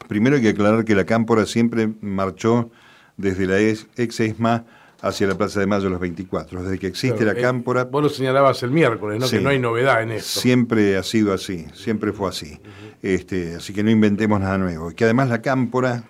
Primero 0.09 0.37
hay 0.37 0.42
que 0.42 0.50
aclarar 0.50 0.85
que 0.85 0.95
la 0.95 1.04
Cámpora 1.04 1.47
siempre 1.47 1.90
marchó 2.00 2.71
desde 3.16 3.47
la 3.47 3.61
ex 3.61 3.87
ESMA 3.97 4.64
hacia 5.00 5.26
la 5.26 5.37
Plaza 5.37 5.61
de 5.61 5.66
Mayo 5.66 5.90
los 5.90 6.00
24. 6.00 6.62
Desde 6.62 6.78
que 6.78 6.87
existe 6.87 7.25
la 7.25 7.33
eh, 7.33 7.40
Cámpora... 7.40 7.85
Vos 7.85 8.02
lo 8.02 8.09
señalabas 8.09 8.62
el 8.62 8.71
miércoles, 8.71 9.21
¿no? 9.21 9.28
que 9.28 9.40
no 9.40 9.50
hay 9.50 9.59
novedad 9.59 10.02
en 10.02 10.12
esto. 10.12 10.40
Siempre 10.40 10.97
ha 10.97 11.02
sido 11.02 11.33
así, 11.33 11.66
siempre 11.75 12.12
fue 12.12 12.28
así. 12.28 12.61
este, 13.02 13.57
así 13.57 13.73
que 13.73 13.83
no 13.83 13.90
inventemos 13.90 14.40
nada 14.40 14.59
nuevo. 14.59 14.90
Y 14.90 14.95
que 14.95 15.04
además 15.04 15.28
la 15.28 15.42
Cámpora, 15.42 16.04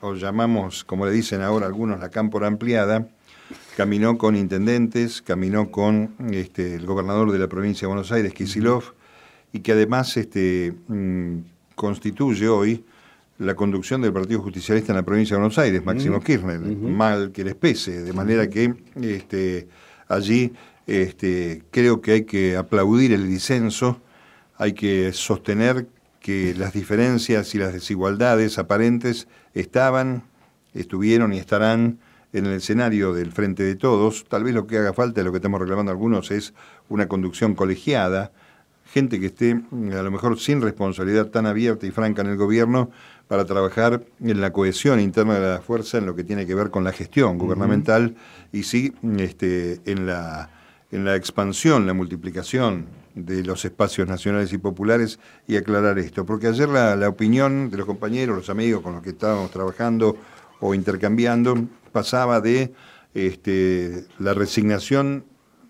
o 0.00 0.14
llamamos, 0.14 0.84
como 0.84 1.06
le 1.06 1.12
dicen 1.12 1.40
ahora 1.40 1.66
algunos, 1.66 2.00
la 2.00 2.10
Cámpora 2.10 2.46
ampliada, 2.46 3.08
caminó 3.76 4.18
con 4.18 4.36
intendentes, 4.36 5.22
caminó 5.22 5.70
con 5.70 6.14
este, 6.30 6.74
el 6.74 6.84
gobernador 6.84 7.32
de 7.32 7.38
la 7.38 7.48
provincia 7.48 7.86
de 7.86 7.94
Buenos 7.94 8.12
Aires, 8.12 8.34
Kisilov, 8.34 8.92
y 9.54 9.60
que 9.60 9.72
además 9.72 10.16
este, 10.16 10.74
mm, 10.88 11.36
constituye 11.76 12.48
hoy 12.48 12.84
la 13.38 13.54
conducción 13.54 14.02
del 14.02 14.12
Partido 14.12 14.40
Justicialista 14.40 14.92
en 14.92 14.96
la 14.96 15.04
provincia 15.04 15.36
de 15.36 15.40
Buenos 15.40 15.58
Aires, 15.58 15.84
Máximo 15.84 16.20
Kirchner, 16.20 16.58
mal 16.60 17.30
que 17.30 17.44
les 17.44 17.54
pese, 17.54 18.02
de 18.02 18.12
manera 18.12 18.48
que 18.48 18.74
este, 19.00 19.68
allí 20.08 20.52
este, 20.88 21.62
creo 21.70 22.00
que 22.00 22.12
hay 22.12 22.24
que 22.24 22.56
aplaudir 22.56 23.12
el 23.12 23.28
disenso, 23.28 24.00
hay 24.56 24.72
que 24.72 25.12
sostener 25.12 25.86
que 26.18 26.52
las 26.58 26.72
diferencias 26.72 27.54
y 27.54 27.58
las 27.58 27.72
desigualdades 27.72 28.58
aparentes 28.58 29.28
estaban, 29.52 30.24
estuvieron 30.74 31.32
y 31.32 31.38
estarán 31.38 32.00
en 32.32 32.46
el 32.46 32.54
escenario 32.54 33.14
del 33.14 33.30
Frente 33.30 33.62
de 33.62 33.76
Todos. 33.76 34.24
Tal 34.28 34.42
vez 34.42 34.52
lo 34.52 34.66
que 34.66 34.78
haga 34.78 34.92
falta, 34.92 35.22
lo 35.22 35.30
que 35.30 35.38
estamos 35.38 35.60
reclamando 35.60 35.92
algunos, 35.92 36.32
es 36.32 36.54
una 36.88 37.06
conducción 37.06 37.54
colegiada, 37.54 38.32
gente 38.86 39.18
que 39.20 39.26
esté 39.26 39.52
a 39.52 40.02
lo 40.02 40.10
mejor 40.10 40.38
sin 40.38 40.60
responsabilidad 40.60 41.26
tan 41.26 41.46
abierta 41.46 41.86
y 41.86 41.90
franca 41.90 42.22
en 42.22 42.28
el 42.28 42.36
gobierno 42.36 42.90
para 43.28 43.44
trabajar 43.44 44.04
en 44.20 44.40
la 44.40 44.52
cohesión 44.52 45.00
interna 45.00 45.34
de 45.34 45.54
la 45.54 45.60
fuerza 45.60 45.98
en 45.98 46.06
lo 46.06 46.14
que 46.14 46.24
tiene 46.24 46.46
que 46.46 46.54
ver 46.54 46.70
con 46.70 46.84
la 46.84 46.92
gestión 46.92 47.38
gubernamental 47.38 48.14
y 48.52 48.64
sí 48.64 48.92
este, 49.18 49.80
en, 49.86 50.06
la, 50.06 50.50
en 50.90 51.04
la 51.04 51.16
expansión, 51.16 51.86
la 51.86 51.94
multiplicación 51.94 52.86
de 53.14 53.42
los 53.44 53.64
espacios 53.64 54.08
nacionales 54.08 54.52
y 54.52 54.58
populares 54.58 55.18
y 55.46 55.56
aclarar 55.56 55.98
esto. 55.98 56.26
Porque 56.26 56.48
ayer 56.48 56.68
la, 56.68 56.96
la 56.96 57.08
opinión 57.08 57.70
de 57.70 57.78
los 57.78 57.86
compañeros, 57.86 58.36
los 58.36 58.50
amigos 58.50 58.82
con 58.82 58.94
los 58.94 59.02
que 59.02 59.10
estábamos 59.10 59.50
trabajando 59.50 60.16
o 60.60 60.74
intercambiando, 60.74 61.56
pasaba 61.92 62.40
de 62.40 62.72
este, 63.14 64.04
la 64.18 64.34
resignación 64.34 65.24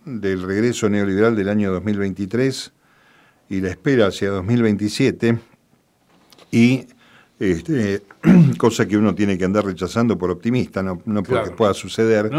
del 0.04 0.42
regreso 0.42 0.88
neoliberal 0.88 1.36
del 1.36 1.48
año 1.48 1.72
2023 1.72 2.72
y 3.48 3.60
la 3.60 3.68
espera 3.68 4.06
hacia 4.06 4.30
2027 4.30 5.38
y 6.50 6.86
este, 7.38 8.02
cosa 8.58 8.86
que 8.86 8.96
uno 8.96 9.14
tiene 9.14 9.36
que 9.36 9.44
andar 9.44 9.64
rechazando 9.64 10.16
por 10.16 10.30
optimista, 10.30 10.82
no, 10.82 10.98
porque 10.98 11.50
pueda 11.50 11.74
suceder, 11.74 12.30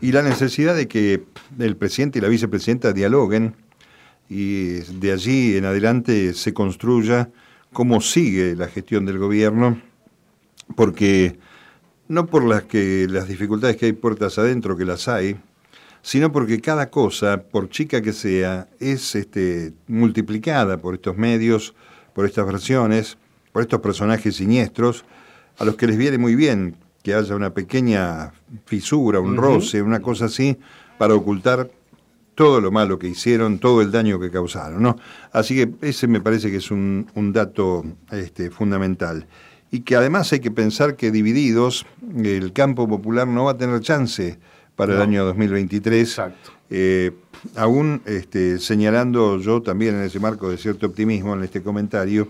y 0.00 0.12
la 0.12 0.22
necesidad 0.22 0.76
de 0.76 0.88
que 0.88 1.24
el 1.58 1.76
presidente 1.76 2.18
y 2.18 2.22
la 2.22 2.28
vicepresidenta 2.28 2.92
dialoguen 2.92 3.54
y 4.28 4.80
de 4.80 5.12
allí 5.12 5.56
en 5.56 5.64
adelante 5.64 6.32
se 6.34 6.54
construya 6.54 7.30
cómo 7.72 8.00
sigue 8.00 8.54
la 8.54 8.68
gestión 8.68 9.04
del 9.04 9.18
gobierno, 9.18 9.80
porque 10.76 11.38
no 12.06 12.26
por 12.26 12.44
las 12.44 12.62
que 12.64 13.06
las 13.10 13.28
dificultades 13.28 13.76
que 13.76 13.86
hay 13.86 13.92
puertas 13.92 14.38
adentro, 14.38 14.76
que 14.76 14.84
las 14.84 15.08
hay, 15.08 15.36
sino 16.02 16.32
porque 16.32 16.60
cada 16.60 16.90
cosa, 16.90 17.42
por 17.42 17.68
chica 17.68 18.00
que 18.00 18.12
sea, 18.12 18.68
es 18.78 19.14
este, 19.14 19.72
multiplicada 19.86 20.78
por 20.78 20.94
estos 20.94 21.16
medios, 21.16 21.74
por 22.14 22.26
estas 22.26 22.46
versiones, 22.46 23.18
por 23.52 23.62
estos 23.62 23.80
personajes 23.80 24.36
siniestros, 24.36 25.04
a 25.58 25.64
los 25.64 25.76
que 25.76 25.86
les 25.86 25.96
viene 25.96 26.18
muy 26.18 26.34
bien 26.34 26.76
que 27.02 27.14
haya 27.14 27.34
una 27.34 27.54
pequeña 27.54 28.32
fisura, 28.66 29.20
un 29.20 29.36
roce, 29.36 29.82
una 29.82 30.00
cosa 30.00 30.26
así, 30.26 30.58
para 30.98 31.14
ocultar 31.14 31.70
todo 32.34 32.60
lo 32.60 32.70
malo 32.70 32.98
que 32.98 33.08
hicieron, 33.08 33.58
todo 33.58 33.80
el 33.82 33.90
daño 33.90 34.18
que 34.20 34.30
causaron. 34.30 34.82
¿no? 34.82 34.96
Así 35.32 35.54
que 35.54 35.86
ese 35.86 36.06
me 36.08 36.20
parece 36.20 36.50
que 36.50 36.58
es 36.58 36.70
un, 36.70 37.06
dato 37.32 37.84
este, 38.10 38.50
fundamental. 38.50 39.26
Y 39.70 39.80
que 39.80 39.96
además 39.96 40.32
hay 40.32 40.40
que 40.40 40.50
pensar 40.50 40.96
que 40.96 41.10
divididos, 41.10 41.86
el 42.16 42.52
campo 42.52 42.88
popular 42.88 43.28
no 43.28 43.44
va 43.44 43.52
a 43.52 43.56
tener 43.56 43.80
chance 43.80 44.38
para 44.80 44.96
el 44.96 45.02
año 45.02 45.26
2023. 45.26 46.08
Exacto. 46.08 46.52
Eh, 46.70 47.12
aún 47.54 48.00
este, 48.06 48.58
señalando 48.58 49.38
yo 49.38 49.60
también 49.60 49.96
en 49.96 50.04
ese 50.04 50.20
marco 50.20 50.48
de 50.48 50.56
cierto 50.56 50.86
optimismo 50.86 51.34
en 51.34 51.42
este 51.42 51.62
comentario, 51.62 52.28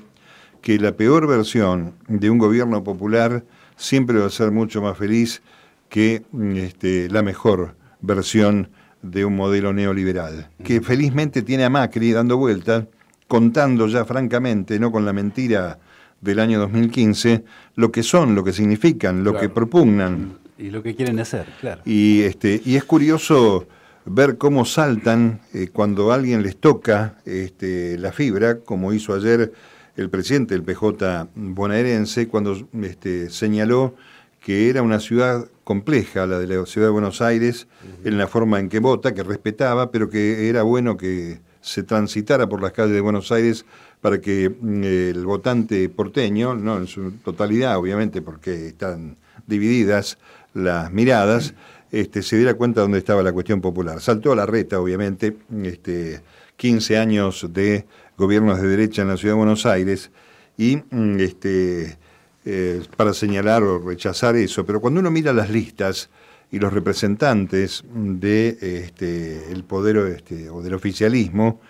que 0.61 0.76
la 0.78 0.97
peor 0.97 1.28
versión 1.28 1.95
de 2.09 2.28
un 2.28 2.38
gobierno 2.38 2.83
popular 2.83 3.45
siempre 3.76 4.19
va 4.19 4.26
a 4.26 4.30
ser 4.30 4.50
mucho 4.50 4.83
más 4.83 4.99
feliz 4.99 5.42
que 5.88 6.25
este, 6.57 7.09
la 7.09 7.23
mejor 7.23 7.76
versión 8.00 8.69
de 9.00 9.25
un 9.25 9.37
modelo 9.37 9.73
neoliberal, 9.73 10.50
que 10.64 10.80
felizmente 10.80 11.42
tiene 11.42 11.64
a 11.64 11.71
Macri 11.71 12.11
dando 12.11 12.37
vueltas, 12.37 12.85
contando 13.28 13.87
ya 13.87 14.04
francamente, 14.04 14.80
no 14.80 14.90
con 14.90 15.04
la 15.04 15.12
mentira 15.12 15.78
del 16.21 16.40
año 16.40 16.59
2015, 16.59 17.45
lo 17.76 17.92
que 17.92 18.02
son, 18.02 18.35
lo 18.35 18.42
que 18.42 18.52
significan, 18.52 19.23
lo 19.23 19.38
que 19.38 19.49
propugnan. 19.49 20.39
Y 20.61 20.71
lo 20.71 20.83
que 20.83 20.95
quieren 20.95 21.19
hacer, 21.21 21.47
claro. 21.61 21.83
Y, 21.85 22.23
este, 22.23 22.61
y 22.64 22.76
es 22.76 22.85
curioso 22.85 23.67
ver 24.05 24.37
cómo 24.37 24.64
saltan 24.64 25.40
eh, 25.55 25.69
cuando 25.73 26.12
alguien 26.12 26.43
les 26.43 26.57
toca 26.57 27.17
este, 27.25 27.97
la 27.99 28.12
fibra, 28.12 28.59
como 28.59 28.93
hizo 28.93 29.14
ayer 29.14 29.52
el 29.97 30.11
presidente 30.11 30.55
del 30.55 30.62
PJ 30.62 31.29
bonaerense, 31.35 32.29
cuando 32.29 32.57
este, 32.83 33.31
señaló 33.31 33.95
que 34.40 34.71
era 34.71 34.83
una 34.83 35.00
ciudad 35.00 35.47
compleja, 35.64 36.26
la 36.26 36.38
de 36.38 36.47
la 36.47 36.64
ciudad 36.67 36.88
de 36.88 36.93
Buenos 36.93 37.21
Aires, 37.21 37.69
en 38.05 38.17
la 38.17 38.26
forma 38.26 38.59
en 38.59 38.69
que 38.69 38.79
vota, 38.79 39.14
que 39.14 39.23
respetaba, 39.23 39.90
pero 39.90 40.09
que 40.09 40.49
era 40.49 40.62
bueno 40.62 40.97
que 40.97 41.40
se 41.61 41.83
transitara 41.83 42.49
por 42.49 42.62
las 42.62 42.73
calles 42.73 42.95
de 42.95 43.00
Buenos 43.00 43.31
Aires 43.33 43.67
para 44.00 44.21
que 44.21 44.49
mm, 44.49 44.85
el 44.85 45.26
votante 45.26 45.88
porteño, 45.90 46.55
no 46.55 46.79
en 46.79 46.87
su 46.87 47.12
totalidad, 47.23 47.76
obviamente, 47.76 48.23
porque 48.23 48.69
están 48.69 49.19
divididas 49.47 50.19
las 50.54 50.92
miradas, 50.92 51.54
este, 51.92 52.23
se 52.23 52.37
diera 52.37 52.54
cuenta 52.54 52.80
de 52.80 52.85
dónde 52.85 52.99
estaba 52.99 53.23
la 53.23 53.33
cuestión 53.33 53.61
popular. 53.61 54.00
Saltó 54.00 54.33
a 54.33 54.37
la 54.37 54.47
reta, 54.47 54.80
obviamente, 54.80 55.37
este, 55.62 56.21
15 56.57 56.99
años 56.99 57.47
de 57.52 57.87
gobiernos 58.16 58.61
de 58.61 58.69
derecha 58.69 59.02
en 59.02 59.09
la 59.09 59.16
ciudad 59.16 59.35
de 59.35 59.38
Buenos 59.38 59.66
Aires 59.66 60.11
y 60.57 60.76
mm, 60.76 61.21
este, 61.21 61.99
eh, 62.45 62.83
para 62.97 63.14
señalar 63.14 63.62
o 63.62 63.78
rechazar 63.78 64.37
eso, 64.37 64.64
pero 64.66 64.80
cuando 64.80 65.00
uno 65.00 65.11
mira 65.11 65.33
las 65.33 65.50
listas 65.50 66.11
y 66.50 66.59
los 66.59 66.73
representantes 66.73 67.85
de 67.95 68.59
este, 68.61 69.52
el 69.52 69.64
poder 69.64 69.97
este, 70.16 70.50
o 70.50 70.62
del 70.62 70.75
oficialismo, 70.75 71.61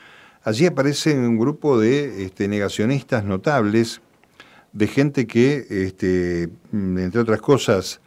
allí 0.42 0.66
aparece 0.66 1.16
un 1.16 1.38
grupo 1.38 1.78
de 1.78 2.25
este, 2.25 2.49
negacionistas 2.49 3.25
notables, 3.25 4.00
de 4.72 4.87
gente 4.87 5.26
que, 5.26 5.66
este, 5.68 6.49
entre 6.72 7.20
otras 7.20 7.40
cosas, 7.40 8.00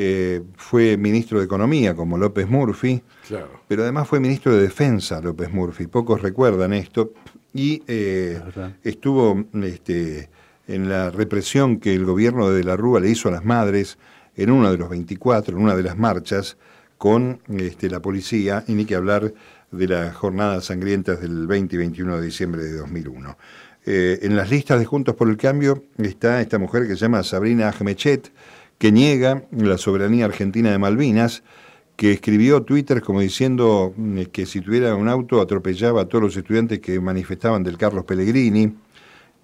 eh, 0.00 0.42
fue 0.54 0.96
ministro 0.96 1.40
de 1.40 1.46
Economía, 1.46 1.96
como 1.96 2.18
López 2.18 2.48
Murphy, 2.48 3.02
pero 3.66 3.82
además 3.82 4.06
fue 4.06 4.20
ministro 4.20 4.54
de 4.54 4.62
Defensa, 4.62 5.20
López 5.20 5.52
Murphy. 5.52 5.88
Pocos 5.88 6.22
recuerdan 6.22 6.72
esto. 6.72 7.14
Y 7.52 7.82
eh, 7.88 8.40
estuvo 8.84 9.44
este, 9.60 10.30
en 10.68 10.88
la 10.88 11.10
represión 11.10 11.80
que 11.80 11.96
el 11.96 12.04
gobierno 12.04 12.48
de, 12.48 12.62
la 12.62 12.76
Rúa 12.76 13.00
le 13.00 13.10
hizo 13.10 13.28
a 13.28 13.32
las 13.32 13.44
madres 13.44 13.98
en 14.36 14.52
uno 14.52 14.70
de 14.70 14.78
los 14.78 14.88
24, 14.88 15.56
en 15.56 15.64
una 15.64 15.74
de 15.74 15.82
las 15.82 15.98
marchas, 15.98 16.58
con 16.96 17.40
este, 17.48 17.90
la 17.90 18.00
policía, 18.00 18.62
y 18.68 18.74
ni 18.74 18.84
que 18.84 18.94
hablar 18.94 19.34
de 19.72 19.88
las 19.88 20.14
jornadas 20.14 20.66
sangrientas 20.66 21.20
del 21.20 21.48
20 21.48 21.74
y 21.74 21.78
21 21.78 22.18
de 22.18 22.24
diciembre 22.24 22.62
de 22.62 22.76
2001. 22.76 23.36
Eh, 23.84 24.20
en 24.22 24.36
las 24.36 24.48
listas 24.48 24.78
de 24.78 24.84
Juntos 24.84 25.16
por 25.16 25.28
el 25.28 25.36
Cambio 25.36 25.82
está 25.96 26.40
esta 26.40 26.58
mujer 26.58 26.86
que 26.86 26.94
se 26.94 27.00
llama 27.00 27.24
Sabrina 27.24 27.70
Ahmechet, 27.70 28.30
que 28.78 28.92
niega 28.92 29.44
la 29.50 29.76
soberanía 29.76 30.24
argentina 30.24 30.70
de 30.70 30.78
Malvinas, 30.78 31.42
que 31.96 32.12
escribió 32.12 32.62
Twitter 32.62 33.02
como 33.02 33.20
diciendo 33.20 33.92
mm, 33.96 34.22
que 34.32 34.46
si 34.46 34.60
tuviera 34.60 34.94
un 34.94 35.08
auto 35.08 35.40
atropellaba 35.40 36.02
a 36.02 36.04
todos 36.06 36.22
los 36.22 36.36
estudiantes 36.36 36.78
que 36.78 37.00
manifestaban 37.00 37.64
del 37.64 37.76
Carlos 37.76 38.04
Pellegrini, 38.04 38.72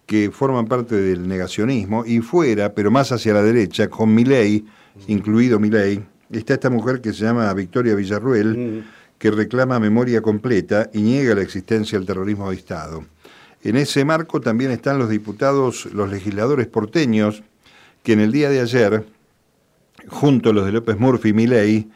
que 0.06 0.30
forman 0.30 0.66
parte 0.66 0.94
del 0.94 1.26
negacionismo, 1.26 2.04
y 2.06 2.20
fuera, 2.20 2.74
pero 2.74 2.90
más 2.90 3.10
hacia 3.10 3.34
la 3.34 3.42
derecha, 3.42 3.88
con 3.88 4.14
Milei, 4.14 4.64
incluido 5.08 5.58
Milei, 5.58 6.00
está 6.30 6.54
esta 6.54 6.70
mujer 6.70 7.00
que 7.00 7.12
se 7.12 7.24
llama 7.24 7.52
Victoria 7.54 7.94
Villarruel, 7.94 8.56
mm. 8.56 8.84
que 9.18 9.30
reclama 9.30 9.80
memoria 9.80 10.20
completa 10.20 10.90
y 10.92 11.00
niega 11.00 11.34
la 11.34 11.42
existencia 11.42 11.98
del 11.98 12.06
terrorismo 12.06 12.50
de 12.50 12.56
Estado. 12.56 13.04
En 13.62 13.76
ese 13.76 14.04
marco 14.04 14.40
también 14.40 14.70
están 14.70 14.98
los 14.98 15.08
diputados, 15.08 15.86
los 15.86 16.10
legisladores 16.10 16.66
porteños, 16.66 17.42
que 18.02 18.12
en 18.12 18.20
el 18.20 18.30
día 18.30 18.50
de 18.50 18.60
ayer, 18.60 19.06
junto 20.08 20.50
a 20.50 20.52
los 20.52 20.66
de 20.66 20.72
López 20.72 20.98
Murphy 20.98 21.30
y 21.30 21.32
Milei, 21.32 21.88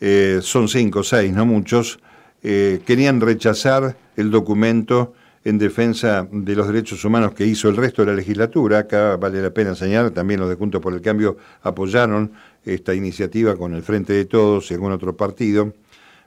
eh, 0.00 0.40
son 0.42 0.68
cinco 0.68 1.00
o 1.00 1.04
seis, 1.04 1.32
no 1.32 1.46
muchos, 1.46 1.98
eh, 2.42 2.80
querían 2.86 3.20
rechazar 3.20 3.96
el 4.16 4.30
documento 4.30 5.14
en 5.44 5.58
defensa 5.58 6.26
de 6.30 6.56
los 6.56 6.66
derechos 6.66 7.04
humanos 7.04 7.32
que 7.32 7.46
hizo 7.46 7.68
el 7.68 7.76
resto 7.76 8.02
de 8.02 8.10
la 8.10 8.16
legislatura. 8.16 8.80
Acá 8.80 9.16
vale 9.16 9.40
la 9.40 9.50
pena 9.50 9.74
señalar, 9.74 10.10
también 10.10 10.40
los 10.40 10.48
de 10.48 10.56
Juntos 10.56 10.82
por 10.82 10.92
el 10.92 11.00
Cambio 11.00 11.36
apoyaron 11.62 12.32
esta 12.64 12.94
iniciativa 12.94 13.56
con 13.56 13.72
el 13.74 13.82
Frente 13.82 14.12
de 14.12 14.24
Todos 14.24 14.70
y 14.70 14.74
algún 14.74 14.92
otro 14.92 15.16
partido. 15.16 15.72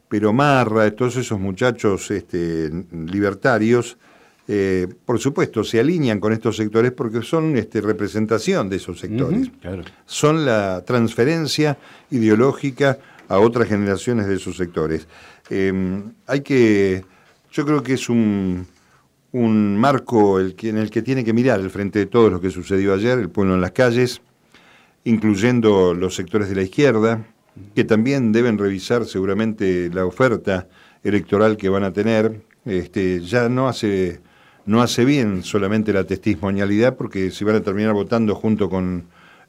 Pero 0.07 0.31
Marra, 0.33 0.89
todos 0.91 1.17
esos 1.17 1.39
muchachos 1.39 2.09
este, 2.11 2.71
libertarios, 2.91 3.97
eh, 4.51 4.87
por 5.05 5.19
supuesto, 5.19 5.63
se 5.63 5.79
alinean 5.79 6.19
con 6.19 6.33
estos 6.33 6.57
sectores 6.57 6.91
porque 6.91 7.21
son 7.21 7.55
este, 7.55 7.81
representación 7.81 8.67
de 8.67 8.77
esos 8.77 8.99
sectores. 8.99 9.51
Son 10.07 10.43
la 10.43 10.83
transferencia 10.83 11.77
ideológica 12.09 12.97
a 13.27 13.37
otras 13.37 13.67
generaciones 13.67 14.25
de 14.25 14.37
esos 14.37 14.57
sectores. 14.57 15.07
Eh, 15.51 16.01
hay 16.25 16.41
que, 16.41 17.05
yo 17.51 17.63
creo 17.63 17.83
que 17.83 17.93
es 17.93 18.09
un, 18.09 18.65
un 19.33 19.77
marco 19.77 20.39
el 20.39 20.55
que, 20.55 20.69
en 20.69 20.77
el 20.77 20.89
que 20.89 21.03
tiene 21.03 21.23
que 21.23 21.31
mirar 21.31 21.59
el 21.59 21.69
frente 21.69 21.99
de 21.99 22.05
todo 22.07 22.31
lo 22.31 22.41
que 22.41 22.49
sucedió 22.49 22.95
ayer, 22.95 23.19
el 23.19 23.29
pueblo 23.29 23.53
en 23.53 23.61
las 23.61 23.73
calles, 23.73 24.19
incluyendo 25.03 25.93
los 25.93 26.15
sectores 26.15 26.49
de 26.49 26.55
la 26.55 26.63
izquierda, 26.63 27.23
que 27.75 27.83
también 27.83 28.31
deben 28.31 28.57
revisar 28.57 29.05
seguramente 29.05 29.91
la 29.93 30.07
oferta 30.07 30.67
electoral 31.03 31.55
que 31.55 31.69
van 31.69 31.83
a 31.83 31.93
tener. 31.93 32.41
Este, 32.65 33.21
ya 33.21 33.47
no 33.47 33.67
hace, 33.67 34.21
no 34.69 34.83
hace 34.83 35.03
bien 35.03 35.41
solamente 35.41 35.91
la 35.91 36.03
testimonialidad, 36.03 36.95
porque 36.95 37.31
si 37.31 37.43
van 37.43 37.55
a 37.55 37.61
terminar 37.61 37.93
votando 37.93 38.35
junto 38.35 38.69
con 38.69 39.05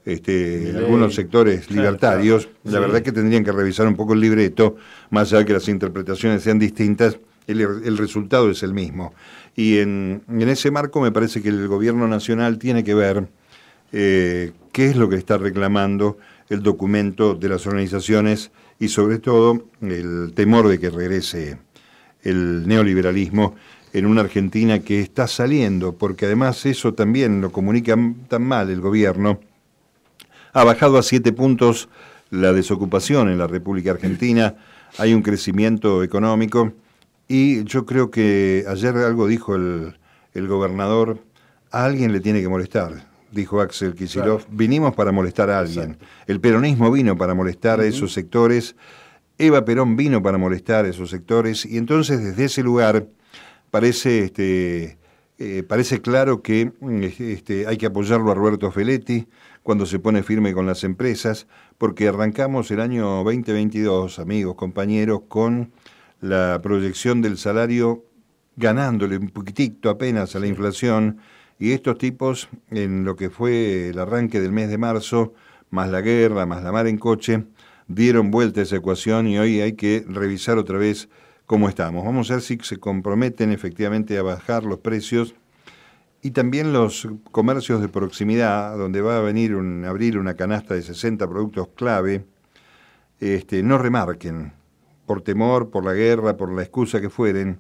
este, 0.07 0.73
algunos 0.75 1.15
sectores 1.15 1.71
libertarios, 1.71 2.49
la 2.65 2.81
verdad 2.81 3.03
que 3.03 3.13
tendrían 3.13 3.45
que 3.45 3.53
revisar 3.53 3.87
un 3.87 3.97
poco 3.97 4.15
el 4.15 4.21
libreto, 4.21 4.77
más 5.11 5.29
allá 5.29 5.41
de 5.41 5.45
que 5.45 5.53
las 5.53 5.69
interpretaciones 5.69 6.43
sean 6.43 6.59
distintas, 6.59 7.19
el, 7.47 7.99
resultado 7.99 8.51
es 8.51 8.63
el 8.63 8.73
mismo. 8.73 9.13
Y 9.55 9.81
en, 9.81 10.23
ese 10.41 10.71
marco 10.71 11.03
me 11.03 11.13
parece 11.13 11.43
que 11.43 11.51
el 11.51 11.69
gobierno 11.69 12.09
nacional 12.09 12.59
tiene 12.59 12.83
que 12.83 12.95
ver 12.95 13.29
eh, 13.93 14.53
qué 14.73 14.87
es 14.87 14.97
lo 14.97 15.11
que 15.11 15.17
está 15.17 15.37
reclamando 15.37 16.17
el 16.49 16.63
documento 16.63 17.35
de 17.35 17.51
las 17.51 17.67
organizaciones 17.67 18.53
y 18.79 18.89
sobre 18.89 19.19
todo 19.19 19.67
el 19.83 20.33
temor 20.35 20.69
de 20.69 20.81
que 20.81 20.89
regrese 20.89 21.59
el 22.23 22.67
neoliberalismo 22.67 23.55
en 23.93 24.07
una 24.07 24.23
Argentina 24.23 24.81
que 24.81 25.01
está 25.01 25.27
saliendo, 25.27 25.95
porque 25.95 26.27
además 26.27 26.65
eso 26.67 26.95
también 26.95 27.41
lo 27.41 27.51
comunica 27.51 27.97
tan 28.29 28.43
mal 28.43 28.71
el 28.71 28.81
gobierno, 28.81 29.41
ha 30.53 30.65
bajado 30.65 30.99
a 30.99 31.03
siete 31.03 31.33
puntos 31.33 31.89
la 32.31 32.53
desocupación 32.53 33.29
en 33.29 33.39
la 33.39 33.47
República 33.47 33.93
Argentina, 33.93 34.55
hay 34.99 35.15
un 35.15 35.23
crecimiento 35.23 36.03
económico 36.03 36.73
y 37.29 37.65
yo 37.65 37.87
creo 37.87 38.11
que 38.11 38.65
ayer 38.69 38.97
algo 38.97 39.27
dijo 39.27 39.55
el, 39.55 39.95
gobernador, 40.35 41.19
a 41.71 41.85
alguien 41.85 42.13
le 42.13 42.21
tiene 42.21 42.41
que 42.41 42.49
molestar, 42.49 43.07
dijo 43.31 43.61
Axel 43.61 43.95
Kicillof, 43.95 44.47
vinimos 44.51 44.95
para 44.95 45.13
molestar 45.13 45.51
a 45.51 45.59
alguien. 45.59 45.99
El 46.27 46.41
peronismo 46.41 46.91
vino 46.91 47.17
para 47.17 47.35
molestar 47.35 47.81
a 47.81 47.85
esos 47.85 48.13
sectores, 48.13 48.77
Eva 49.39 49.65
Perón 49.65 49.97
vino 49.97 50.23
para 50.23 50.39
molestar 50.39 50.85
a 50.85 50.89
esos 50.89 51.11
sectores, 51.11 51.65
y 51.65 51.79
entonces 51.79 52.23
desde 52.23 52.45
ese 52.45 52.63
lugar 52.63 53.07
parece, 53.71 54.25
este, 54.25 54.99
eh, 55.39 55.63
parece 55.63 56.01
claro 56.01 56.43
que 56.43 56.73
este, 57.19 57.67
hay 57.67 57.77
que 57.77 57.87
apoyarlo 57.87 58.31
a 58.31 58.35
Roberto 58.35 58.71
Feletti 58.71 59.27
cuando 59.63 59.87
se 59.87 59.99
pone 59.99 60.23
firme 60.23 60.53
con 60.53 60.67
las 60.67 60.85
empresas, 60.85 61.47
porque 61.79 62.09
arrancamos 62.09 62.71
el 62.71 62.81
año 62.81 63.25
2022, 63.25 64.19
amigos, 64.19 64.55
compañeros, 64.57 65.23
con 65.29 65.73
la 66.21 66.61
proyección 66.63 67.23
del 67.23 67.39
salario 67.39 68.05
ganándole 68.57 69.17
un 69.17 69.31
poquitito 69.31 69.89
apenas 69.89 70.37
a 70.37 70.39
la 70.39 70.47
inflación 70.47 71.19
y 71.59 71.73
estos 71.73 71.99
tipos 71.99 72.49
en 72.71 73.05
lo 73.05 73.17
que 73.17 73.31
fue 73.31 73.89
el 73.89 73.99
arranque 73.99 74.41
del 74.41 74.53
mes 74.53 74.69
de 74.69 74.79
marzo 74.79 75.35
más 75.71 75.89
la 75.89 76.01
guerra, 76.01 76.47
más 76.47 76.63
la 76.63 76.73
mar 76.73 76.87
en 76.87 76.99
coche, 76.99 77.45
dieron 77.87 78.31
vuelta 78.31 78.61
a 78.61 78.63
esa 78.65 78.77
ecuación 78.77 79.29
y 79.29 79.39
hoy 79.39 79.61
hay 79.61 79.75
que 79.75 80.05
revisar 80.07 80.59
otra 80.59 80.79
vez 80.79 81.09
cómo 81.51 81.69
estamos. 81.69 82.05
Vamos 82.05 82.31
a 82.31 82.35
ver 82.35 82.43
si 82.45 82.59
se 82.63 82.77
comprometen 82.77 83.51
efectivamente 83.51 84.17
a 84.17 84.23
bajar 84.23 84.63
los 84.63 84.79
precios 84.79 85.35
y 86.23 86.31
también 86.31 86.73
los 86.73 87.09
comercios 87.33 87.81
de 87.81 87.89
proximidad, 87.89 88.79
donde 88.79 89.01
va 89.01 89.19
a 89.19 89.21
venir 89.21 89.57
un, 89.57 89.85
abrir 89.85 90.17
una 90.17 90.35
canasta 90.35 90.75
de 90.75 90.83
60 90.83 91.29
productos 91.29 91.67
clave, 91.75 92.25
este, 93.19 93.65
no 93.65 93.79
remarquen 93.79 94.53
por 95.07 95.23
temor, 95.23 95.71
por 95.71 95.85
la 95.85 95.93
guerra, 95.93 96.37
por 96.37 96.53
la 96.53 96.63
excusa 96.63 97.01
que 97.01 97.11
fueren, 97.11 97.59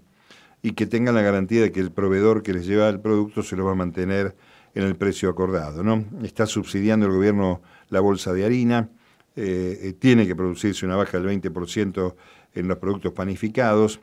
y 0.63 0.75
que 0.75 0.87
tengan 0.87 1.17
la 1.17 1.23
garantía 1.23 1.63
de 1.63 1.73
que 1.73 1.81
el 1.81 1.91
proveedor 1.91 2.45
que 2.45 2.53
les 2.53 2.69
lleva 2.69 2.89
el 2.89 3.01
producto 3.01 3.43
se 3.43 3.57
lo 3.57 3.65
va 3.65 3.73
a 3.73 3.75
mantener 3.75 4.37
en 4.73 4.85
el 4.85 4.95
precio 4.95 5.29
acordado. 5.29 5.83
¿no? 5.83 6.05
Está 6.23 6.47
subsidiando 6.47 7.07
el 7.07 7.13
gobierno 7.13 7.61
la 7.89 7.99
bolsa 7.99 8.33
de 8.33 8.45
harina, 8.45 8.89
eh, 9.35 9.79
eh, 9.83 9.93
tiene 9.95 10.27
que 10.27 10.37
producirse 10.37 10.87
una 10.87 10.95
baja 10.95 11.19
del 11.19 11.41
20% 11.43 12.15
en 12.55 12.69
los 12.69 12.79
productos 12.79 13.13
panificados. 13.13 14.01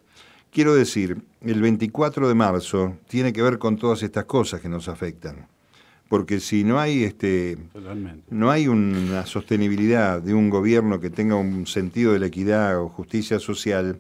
Quiero 0.52 0.76
decir, 0.76 1.22
el 1.42 1.62
24 1.62 2.28
de 2.28 2.36
marzo 2.36 2.98
tiene 3.08 3.34
que 3.34 3.42
ver 3.42 3.60
con 3.60 3.78
todas 3.78 4.04
estas 4.04 4.26
cosas 4.26 4.62
que 4.62 4.70
nos 4.70 4.88
afectan. 4.88 5.48
Porque 6.10 6.40
si 6.40 6.64
no 6.64 6.80
hay 6.80 7.04
este 7.04 7.58
no 8.30 8.50
hay 8.50 8.70
una 8.70 9.26
sostenibilidad 9.26 10.22
de 10.22 10.34
un 10.34 10.50
gobierno 10.50 11.02
que 11.02 11.10
tenga 11.10 11.36
un 11.36 11.68
sentido 11.68 12.14
de 12.14 12.20
la 12.20 12.28
equidad 12.28 12.82
o 12.82 12.88
justicia 12.88 13.40
social, 13.40 14.00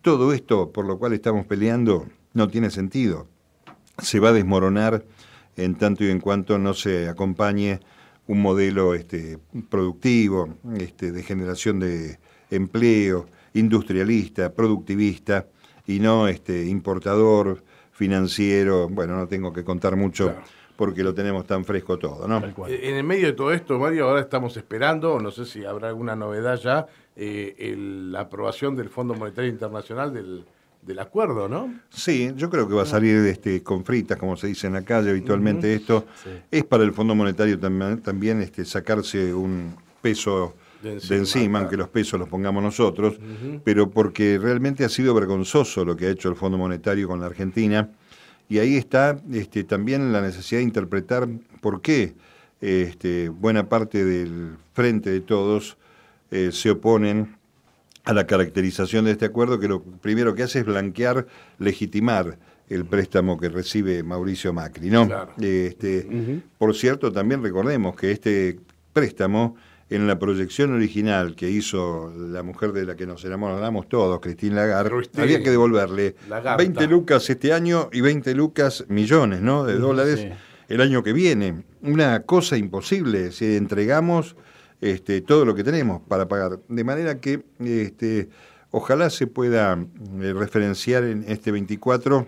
todo 0.00 0.32
esto 0.32 0.72
por 0.72 0.86
lo 0.86 0.98
cual 0.98 1.12
estamos 1.12 1.46
peleando 1.46 2.06
no 2.32 2.48
tiene 2.48 2.70
sentido. 2.70 3.26
Se 3.98 4.18
va 4.18 4.30
a 4.30 4.32
desmoronar 4.32 5.04
en 5.56 5.74
tanto 5.74 6.04
y 6.04 6.10
en 6.10 6.20
cuanto 6.20 6.58
no 6.58 6.72
se 6.74 7.08
acompañe 7.08 7.80
un 8.26 8.40
modelo 8.40 8.94
este, 8.94 9.38
productivo, 9.68 10.54
este, 10.78 11.12
de 11.12 11.22
generación 11.22 11.80
de 11.80 12.18
empleo, 12.50 13.26
industrialista, 13.58 14.52
productivista 14.52 15.46
y 15.86 16.00
no 16.00 16.28
este, 16.28 16.66
importador, 16.66 17.62
financiero. 17.96 18.88
Bueno, 18.88 19.16
no 19.16 19.26
tengo 19.26 19.52
que 19.52 19.64
contar 19.64 19.96
mucho. 19.96 20.34
porque 20.76 21.02
lo 21.02 21.14
tenemos 21.14 21.46
tan 21.46 21.64
fresco 21.64 21.98
todo, 21.98 22.28
¿no? 22.28 22.42
En 22.68 22.96
el 22.96 23.02
medio 23.02 23.28
de 23.28 23.32
todo 23.32 23.50
esto, 23.50 23.78
Mario, 23.78 24.08
ahora 24.08 24.20
estamos 24.20 24.54
esperando, 24.58 25.18
no 25.20 25.30
sé 25.30 25.46
si 25.46 25.64
habrá 25.64 25.88
alguna 25.88 26.14
novedad 26.14 26.60
ya, 26.60 26.86
eh, 27.16 27.74
la 27.78 28.20
aprobación 28.20 28.76
del 28.76 28.90
Fondo 28.90 29.14
Monetario 29.14 29.48
Internacional 29.48 30.12
del, 30.12 30.44
del 30.82 30.98
acuerdo, 30.98 31.48
¿no? 31.48 31.74
Sí, 31.88 32.30
yo 32.36 32.50
creo 32.50 32.68
que 32.68 32.74
va 32.74 32.82
a 32.82 32.86
salir 32.86 33.16
este, 33.26 33.62
con 33.62 33.86
fritas, 33.86 34.18
como 34.18 34.36
se 34.36 34.48
dice 34.48 34.66
en 34.66 34.74
la 34.74 34.82
calle 34.82 35.10
habitualmente 35.10 35.74
esto. 35.74 36.04
Es 36.50 36.64
para 36.64 36.84
el 36.84 36.92
Fondo 36.92 37.14
Monetario 37.14 37.58
también, 37.58 38.02
también 38.02 38.42
este, 38.42 38.66
sacarse 38.66 39.32
un 39.32 39.74
peso 40.02 40.54
de 40.94 41.16
encima, 41.16 41.60
aunque 41.60 41.76
los 41.76 41.88
pesos 41.88 42.18
los 42.18 42.28
pongamos 42.28 42.62
nosotros, 42.62 43.18
pero 43.64 43.90
porque 43.90 44.38
realmente 44.38 44.84
ha 44.84 44.88
sido 44.88 45.14
vergonzoso 45.14 45.84
lo 45.84 45.96
que 45.96 46.06
ha 46.06 46.10
hecho 46.10 46.28
el 46.28 46.36
Fondo 46.36 46.58
Monetario 46.58 47.08
con 47.08 47.20
la 47.20 47.26
Argentina. 47.26 47.90
Y 48.48 48.58
ahí 48.58 48.76
está 48.76 49.20
este, 49.32 49.64
también 49.64 50.12
la 50.12 50.20
necesidad 50.20 50.60
de 50.60 50.64
interpretar 50.64 51.28
por 51.60 51.80
qué 51.80 52.14
este, 52.60 53.28
buena 53.28 53.68
parte 53.68 54.04
del 54.04 54.56
frente 54.72 55.10
de 55.10 55.20
todos 55.20 55.76
eh, 56.30 56.50
se 56.52 56.70
oponen 56.70 57.36
a 58.04 58.12
la 58.12 58.26
caracterización 58.26 59.04
de 59.04 59.12
este 59.12 59.24
acuerdo, 59.24 59.58
que 59.58 59.66
lo 59.68 59.82
primero 59.82 60.34
que 60.34 60.44
hace 60.44 60.60
es 60.60 60.64
blanquear, 60.64 61.26
legitimar 61.58 62.38
el 62.68 62.84
préstamo 62.84 63.38
que 63.38 63.48
recibe 63.48 64.02
Mauricio 64.02 64.52
Macri. 64.52 64.90
¿no? 64.90 65.08
este, 65.40 66.40
Por 66.58 66.74
cierto, 66.74 67.12
también 67.12 67.42
recordemos 67.42 67.96
que 67.96 68.12
este 68.12 68.58
préstamo, 68.92 69.56
en 69.88 70.06
la 70.06 70.18
proyección 70.18 70.74
original 70.74 71.36
que 71.36 71.48
hizo 71.48 72.12
la 72.16 72.42
mujer 72.42 72.72
de 72.72 72.84
la 72.84 72.96
que 72.96 73.06
nos 73.06 73.24
enamoramos 73.24 73.88
todos, 73.88 74.20
Cristina 74.20 74.56
Lagarde, 74.56 75.08
había 75.16 75.42
que 75.42 75.50
devolverle 75.50 76.16
20 76.58 76.86
lucas 76.88 77.30
este 77.30 77.52
año 77.52 77.88
y 77.92 78.00
20 78.00 78.34
lucas 78.34 78.84
millones 78.88 79.40
¿no? 79.40 79.64
de 79.64 79.78
dólares 79.78 80.26
el 80.68 80.80
año 80.80 81.02
que 81.02 81.12
viene. 81.12 81.64
Una 81.82 82.22
cosa 82.22 82.56
imposible, 82.56 83.30
si 83.30 83.56
entregamos 83.56 84.36
este, 84.80 85.20
todo 85.20 85.44
lo 85.44 85.54
que 85.54 85.64
tenemos 85.64 86.02
para 86.02 86.28
pagar. 86.28 86.60
De 86.68 86.84
manera 86.84 87.20
que 87.20 87.44
este, 87.60 88.28
ojalá 88.70 89.10
se 89.10 89.26
pueda 89.26 89.78
eh, 90.20 90.32
referenciar 90.34 91.04
en 91.04 91.24
este 91.28 91.52
24 91.52 92.26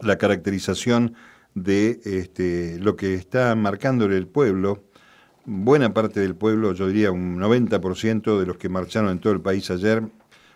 la 0.00 0.18
caracterización 0.18 1.14
de 1.54 2.00
este, 2.04 2.78
lo 2.80 2.96
que 2.96 3.14
está 3.14 3.54
marcándole 3.54 4.16
el 4.16 4.26
pueblo. 4.26 4.82
Buena 5.46 5.92
parte 5.92 6.20
del 6.20 6.34
pueblo, 6.34 6.72
yo 6.72 6.88
diría 6.88 7.12
un 7.12 7.38
90% 7.38 8.38
de 8.38 8.46
los 8.46 8.56
que 8.56 8.70
marcharon 8.70 9.10
en 9.10 9.18
todo 9.18 9.34
el 9.34 9.42
país 9.42 9.70
ayer, 9.70 10.02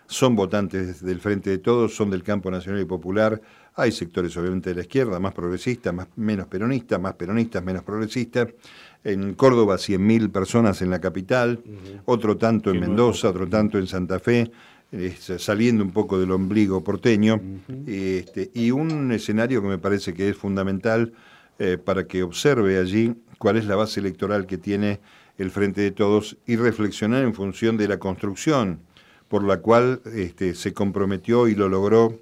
son 0.07 0.35
votantes 0.35 1.05
del 1.05 1.21
Frente 1.21 1.51
de 1.51 1.59
Todos, 1.59 1.95
son 1.95 2.09
del 2.09 2.23
campo 2.23 2.51
nacional 2.51 2.81
y 2.81 2.87
popular. 2.87 3.39
Hay 3.75 3.93
sectores 3.93 4.35
obviamente 4.39 4.71
de 4.71 4.77
la 4.77 4.81
izquierda, 4.81 5.21
más 5.21 5.35
progresistas, 5.35 5.93
más, 5.93 6.09
menos 6.17 6.47
peronistas, 6.47 6.99
más 6.99 7.13
peronistas, 7.15 7.63
menos 7.63 7.83
progresistas. 7.83 8.49
En 9.05 9.35
Córdoba 9.35 9.77
100.000 9.77 10.33
personas 10.33 10.81
en 10.81 10.89
la 10.89 11.01
capital, 11.01 11.63
otro 12.07 12.39
tanto 12.39 12.71
en 12.71 12.81
Mendoza, 12.81 13.29
otro 13.29 13.47
tanto 13.47 13.79
en 13.79 13.87
Santa 13.87 14.19
Fe, 14.19 14.51
saliendo 15.19 15.85
un 15.85 15.91
poco 15.91 16.19
del 16.19 16.31
ombligo 16.31 16.83
porteño, 16.83 17.39
este, 17.87 18.51
y 18.55 18.71
un 18.71 19.13
escenario 19.13 19.61
que 19.61 19.69
me 19.69 19.79
parece 19.79 20.15
que 20.15 20.31
es 20.31 20.37
fundamental 20.37 21.13
eh, 21.59 21.79
para 21.79 22.07
que 22.07 22.23
observe 22.23 22.79
allí 22.79 23.15
cuál 23.39 23.57
es 23.57 23.67
la 23.67 23.77
base 23.77 24.01
electoral 24.01 24.47
que 24.47 24.59
tiene 24.59 25.01
el 25.39 25.51
Frente 25.51 25.81
de 25.81 25.91
Todos 25.91 26.37
y 26.47 26.57
reflexionar 26.57 27.23
en 27.23 27.35
función 27.35 27.77
de 27.77 27.89
la 27.89 27.99
construcción 27.99 28.81
por 29.29 29.45
la 29.45 29.59
cual 29.59 30.01
este, 30.15 30.55
se 30.55 30.73
comprometió 30.73 31.49
y 31.49 31.55
lo 31.55 31.69
logró 31.69 32.19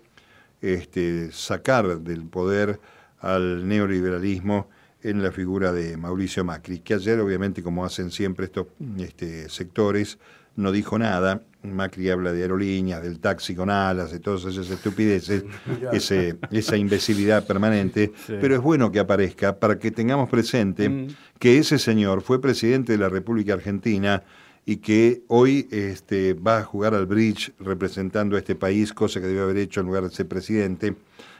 este, 0.61 1.31
sacar 1.33 2.01
del 2.01 2.25
poder 2.27 2.81
al 3.21 3.67
neoliberalismo 3.67 4.69
en 5.03 5.23
la 5.23 5.31
figura 5.31 5.73
de 5.73 5.97
Mauricio 5.97 6.45
Macri, 6.45 6.81
que 6.81 6.95
ayer 6.95 7.21
obviamente 7.21 7.63
como 7.63 7.85
hacen 7.85 8.11
siempre 8.11 8.47
estos 8.47 8.67
este, 8.99 9.49
sectores, 9.49 10.19
no 10.57 10.73
dijo 10.73 10.99
nada. 10.99 11.43
Macri 11.75 12.11
habla 12.11 12.33
de 12.33 12.43
aerolíneas, 12.43 13.03
del 13.03 13.19
taxi 13.19 13.55
con 13.55 13.71
alas, 13.71 14.11
de 14.13 14.21
todas 14.21 14.45
esas 14.45 14.71
estupideces, 14.71 15.45
ese, 15.93 16.37
esa 16.51 16.77
imbecilidad 16.77 17.47
permanente, 17.47 18.13
pero 18.27 18.55
es 18.55 18.61
bueno 18.61 18.93
que 18.93 19.01
aparezca 19.01 19.59
para 19.59 19.79
que 19.79 19.91
tengamos 19.91 20.29
presente 20.29 20.89
mm. 20.89 21.09
que 21.39 21.59
ese 21.59 21.79
señor 21.79 22.23
fue 22.23 22.41
presidente 22.41 22.93
de 22.93 22.99
la 22.99 23.09
República 23.09 23.55
Argentina 23.55 24.23
y 24.65 24.79
que 24.79 25.23
hoy 25.29 25.69
este, 25.71 26.35
va 26.35 26.59
a 26.59 26.65
jugar 26.65 26.93
al 26.95 27.07
bridge 27.07 27.53
representando 27.61 28.35
a 28.35 28.41
este 28.41 28.57
país, 28.57 28.93
cosa 28.93 29.21
que 29.21 29.29
debe 29.29 29.43
haber 29.43 29.59
hecho 29.59 29.81
en 29.81 29.87
lugar 29.87 30.03
de 30.03 30.11
ser 30.11 30.27
presidente, 30.27 30.97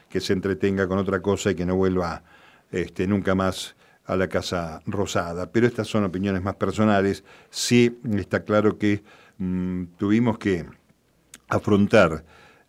que 0.09 0.21
se 0.21 0.31
entretenga 0.33 0.87
con 0.87 0.97
otra 0.97 1.21
cosa 1.21 1.51
y 1.51 1.55
que 1.55 1.65
no 1.65 1.75
vuelva 1.75 2.23
este, 2.71 3.05
nunca 3.05 3.35
más 3.35 3.75
a 4.05 4.15
la 4.15 4.27
Casa 4.29 4.81
Rosada. 4.85 5.51
Pero 5.51 5.67
estas 5.67 5.87
son 5.87 6.05
opiniones 6.05 6.41
más 6.41 6.55
personales. 6.55 7.23
Sí 7.49 7.99
está 8.15 8.43
claro 8.43 8.77
que 8.77 9.03
mm, 9.37 9.83
tuvimos 9.97 10.37
que 10.37 10.65
afrontar 11.49 12.23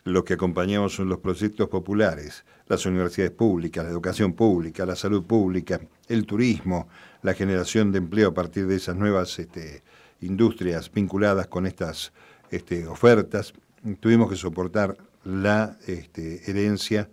lo 0.04 0.24
que 0.24 0.35
acompañamos 0.35 0.94
son 0.94 1.09
los 1.09 1.18
proyectos 1.18 1.68
populares, 1.68 2.44
las 2.66 2.87
universidades 2.87 3.33
públicas, 3.33 3.85
la 3.85 3.90
educación 3.90 4.33
pública, 4.33 4.87
la 4.87 4.96
salud 4.96 5.24
pública, 5.24 5.81
el 6.09 6.24
turismo, 6.26 6.88
la 7.22 7.35
generación 7.35 7.92
de 7.92 7.98
empleo 7.98 8.31
a 8.31 8.35
partir 8.35 8.66
de 8.66 8.76
esas 8.76 8.96
nuevas 8.96 9.38
este, 9.38 9.83
industrias 10.20 10.90
vinculadas 10.90 11.46
con 11.46 11.66
estas 11.66 12.12
este, 12.50 12.87
ofertas. 12.87 13.52
Tuvimos 14.00 14.31
que 14.31 14.37
soportar 14.37 14.96
la 15.24 15.76
este, 15.87 16.50
herencia 16.50 17.11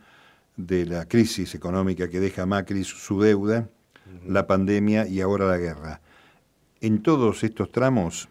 de 0.56 0.86
la 0.86 1.06
crisis 1.06 1.54
económica 1.56 2.10
que 2.10 2.20
deja 2.20 2.46
Macri, 2.46 2.84
su 2.84 3.20
deuda, 3.20 3.70
la 4.26 4.48
pandemia 4.48 5.08
y 5.08 5.22
ahora 5.22 5.48
la 5.48 5.58
guerra. 5.58 6.02
En 6.82 7.02
todos 7.02 7.44
estos 7.44 7.72
tramos, 7.72 8.30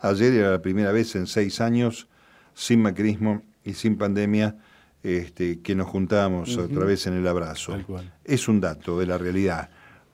ayer 0.00 0.32
era 0.34 0.50
la 0.50 0.62
primera 0.62 0.92
vez 0.92 1.14
en 1.16 1.26
seis 1.26 1.60
años, 1.60 2.08
sin 2.54 2.82
macrismo 2.82 3.42
y 3.64 3.74
sin 3.74 3.96
pandemia, 3.96 4.56
este, 5.02 5.60
que 5.60 5.74
nos 5.74 5.86
juntábamos 5.88 6.56
otra 6.56 6.84
vez 6.84 7.06
en 7.06 7.14
el 7.14 7.26
abrazo. 7.26 7.76
Es 8.24 8.48
un 8.48 8.60
dato 8.60 8.98
de 8.98 9.06
la 9.06 9.18
realidad. 9.18 9.70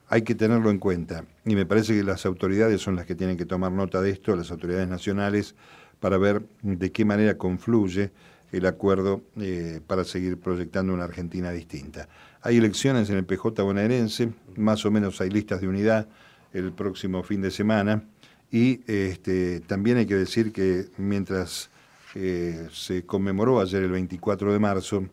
Hay 0.07 0.21
que 0.21 0.35
tenerlo 0.35 0.69
en 0.69 0.77
cuenta. 0.77 1.25
Y 1.45 1.55
me 1.55 1.65
parece 1.65 1.95
que 1.95 2.03
las 2.03 2.25
autoridades 2.25 2.81
son 2.81 2.95
las 2.95 3.05
que 3.05 3.15
tienen 3.15 3.37
que 3.37 3.45
tomar 3.45 3.71
nota 3.71 4.01
de 4.01 4.11
esto, 4.11 4.35
las 4.35 4.51
autoridades 4.51 4.87
nacionales, 4.87 5.55
para 5.99 6.17
ver 6.17 6.43
de 6.61 6.91
qué 6.91 7.05
manera 7.05 7.37
confluye 7.37 8.11
el 8.51 8.65
acuerdo 8.67 9.23
eh, 9.37 9.81
para 9.85 10.03
seguir 10.03 10.39
proyectando 10.39 10.93
una 10.93 11.05
Argentina 11.05 11.51
distinta. 11.51 12.07
Hay 12.41 12.57
elecciones 12.57 13.09
en 13.09 13.17
el 13.17 13.25
PJ 13.25 13.63
bonaerense, 13.63 14.31
más 14.55 14.85
o 14.85 14.91
menos 14.91 15.19
hay 15.19 15.29
listas 15.29 15.61
de 15.61 15.67
unidad 15.67 16.07
el 16.53 16.71
próximo 16.71 17.23
fin 17.23 17.41
de 17.41 17.51
semana 17.51 18.03
y 18.51 18.81
este, 18.87 19.59
también 19.61 19.97
hay 19.97 20.05
que 20.05 20.15
decir 20.15 20.51
que 20.51 20.87
mientras 20.97 21.69
eh, 22.15 22.67
se 22.71 23.05
conmemoró 23.05 23.59
ayer 23.59 23.83
el 23.83 23.91
24 23.91 24.53
de 24.53 24.59
marzo, 24.59 25.05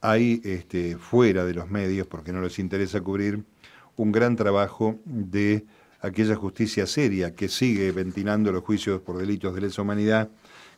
hay 0.00 0.40
este, 0.44 0.96
fuera 0.96 1.44
de 1.44 1.54
los 1.54 1.70
medios, 1.70 2.06
porque 2.06 2.32
no 2.32 2.40
les 2.40 2.58
interesa 2.58 3.00
cubrir, 3.00 3.42
un 3.96 4.12
gran 4.12 4.36
trabajo 4.36 4.98
de 5.04 5.64
aquella 6.00 6.36
justicia 6.36 6.86
seria 6.86 7.34
que 7.34 7.48
sigue 7.48 7.92
ventilando 7.92 8.52
los 8.52 8.64
juicios 8.64 9.00
por 9.00 9.16
delitos 9.18 9.54
de 9.54 9.62
lesa 9.62 9.82
humanidad 9.82 10.28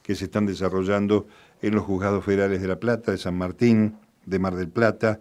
que 0.03 0.15
se 0.15 0.27
están 0.27 0.47
desarrollando 0.47 1.27
en 1.63 1.75
los 1.75 1.85
juzgados 1.85 2.25
federales 2.25 2.63
de 2.63 2.69
La 2.69 2.79
Plata, 2.79 3.11
de 3.11 3.19
San 3.19 3.37
Martín, 3.37 3.97
de 4.25 4.39
Mar 4.39 4.55
del 4.55 4.69
Plata, 4.69 5.19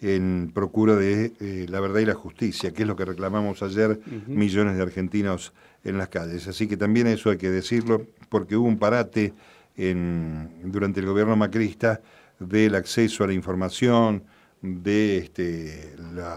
en 0.00 0.50
procura 0.54 0.96
de 0.96 1.32
eh, 1.38 1.66
la 1.68 1.80
verdad 1.80 2.00
y 2.00 2.06
la 2.06 2.14
justicia, 2.14 2.72
que 2.72 2.82
es 2.82 2.88
lo 2.88 2.96
que 2.96 3.04
reclamamos 3.04 3.62
ayer 3.62 4.00
millones 4.26 4.76
de 4.76 4.82
argentinos 4.82 5.52
en 5.84 5.98
las 5.98 6.08
calles. 6.08 6.46
Así 6.48 6.68
que 6.68 6.76
también 6.76 7.06
eso 7.06 7.30
hay 7.30 7.38
que 7.38 7.50
decirlo, 7.50 8.06
porque 8.28 8.56
hubo 8.56 8.68
un 8.68 8.78
parate 8.78 9.34
en, 9.76 10.50
durante 10.64 11.00
el 11.00 11.06
gobierno 11.06 11.36
macrista 11.36 12.00
del 12.38 12.74
acceso 12.74 13.24
a 13.24 13.26
la 13.26 13.32
información, 13.32 14.24
de 14.62 15.18
este, 15.18 15.96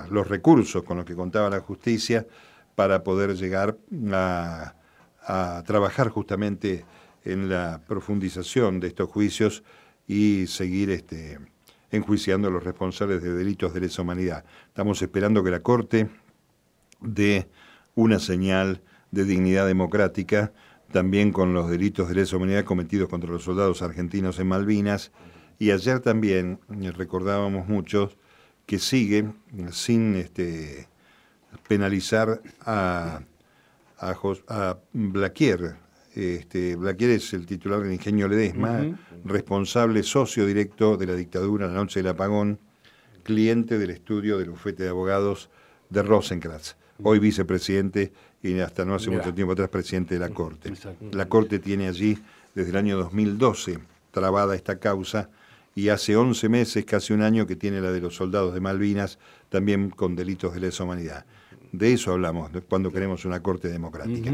los 0.09 0.27
recursos 0.27 0.83
con 0.83 0.97
los 0.97 1.05
que 1.05 1.15
contaba 1.15 1.49
la 1.49 1.59
justicia 1.59 2.25
para 2.73 3.03
poder 3.03 3.35
llegar 3.35 3.77
a, 4.11 4.73
trabajar 5.65 6.09
justamente 6.09 6.85
en 7.23 7.49
la 7.49 7.81
profundización 7.87 8.79
de 8.79 8.87
estos 8.87 9.09
juicios 9.09 9.63
y 10.07 10.45
seguir 10.47 10.91
este, 10.91 11.39
enjuiciando 11.89 12.47
a 12.47 12.51
los 12.51 12.63
responsables 12.63 13.23
de 13.23 13.33
delitos 13.33 13.73
de 13.73 13.81
lesa 13.81 14.01
humanidad. 14.01 14.43
Estamos 14.67 15.01
esperando 15.01 15.43
que 15.43 15.51
la 15.51 15.61
Corte 15.61 16.09
dé 17.01 17.47
una 17.95 18.19
señal 18.19 18.81
de 19.15 19.25
dignidad 19.25 19.65
democrática 19.65 20.53
también 20.91 21.31
con 21.31 21.53
los 21.53 21.69
delitos 21.69 22.09
de 22.09 22.15
lesa 22.15 22.37
humanidad 22.37 22.63
cometidos 22.63 23.09
contra 23.09 23.31
los 23.31 23.43
soldados 23.43 23.81
argentinos 23.81 24.39
en 24.39 24.47
Malvinas. 24.47 25.11
Y 25.57 25.71
ayer 25.71 25.99
también 26.01 26.59
recordábamos 26.69 27.67
muchos 27.67 28.17
que 28.65 28.77
sigue 28.77 29.31
sin 29.71 30.15
este, 30.15 30.87
penalizar 31.67 32.41
a, 32.61 33.21
a, 33.97 34.15
a 34.47 34.77
Blaquier, 34.93 35.75
este, 36.15 36.75
Blaquier 36.75 37.11
es 37.11 37.33
el 37.33 37.45
titular 37.45 37.81
del 37.81 37.93
Ingenio 37.93 38.27
Ledesma, 38.27 38.97
responsable 39.25 40.01
socio 40.03 40.45
directo 40.45 40.97
de 40.97 41.07
la 41.07 41.15
dictadura 41.15 41.67
la 41.67 41.73
noche 41.73 41.99
del 41.99 42.11
apagón, 42.11 42.59
cliente 43.23 43.77
del 43.77 43.89
estudio 43.89 44.37
del 44.37 44.51
bufete 44.51 44.83
de 44.83 44.89
abogados 44.89 45.49
de 45.89 46.03
Rosenkrantz, 46.03 46.75
hoy 47.03 47.19
vicepresidente 47.19 48.11
y 48.41 48.59
hasta 48.59 48.85
no 48.85 48.95
hace 48.95 49.09
mucho 49.09 49.33
tiempo 49.33 49.53
atrás 49.53 49.69
presidente 49.69 50.15
de 50.15 50.19
la 50.19 50.29
Corte. 50.29 50.73
La 51.11 51.27
Corte 51.27 51.59
tiene 51.59 51.87
allí 51.87 52.17
desde 52.53 52.69
el 52.69 52.77
año 52.77 52.97
2012 52.97 53.79
trabada 54.11 54.55
esta 54.55 54.79
causa 54.79 55.29
y 55.73 55.89
hace 55.89 56.15
11 56.15 56.47
meses, 56.47 56.85
casi 56.85 57.11
un 57.11 57.21
año, 57.21 57.45
que 57.45 57.57
tiene 57.57 57.81
la 57.81 57.91
de 57.91 57.99
los 57.99 58.15
soldados 58.15 58.53
de 58.53 58.61
Malvinas, 58.61 59.19
también 59.49 59.89
con 59.89 60.15
delitos 60.15 60.53
de 60.53 60.61
lesa 60.61 60.85
humanidad. 60.85 61.25
De 61.73 61.91
eso 61.91 62.13
hablamos 62.13 62.51
cuando 62.69 62.91
queremos 62.91 63.25
una 63.25 63.41
Corte 63.41 63.67
democrática. 63.67 64.31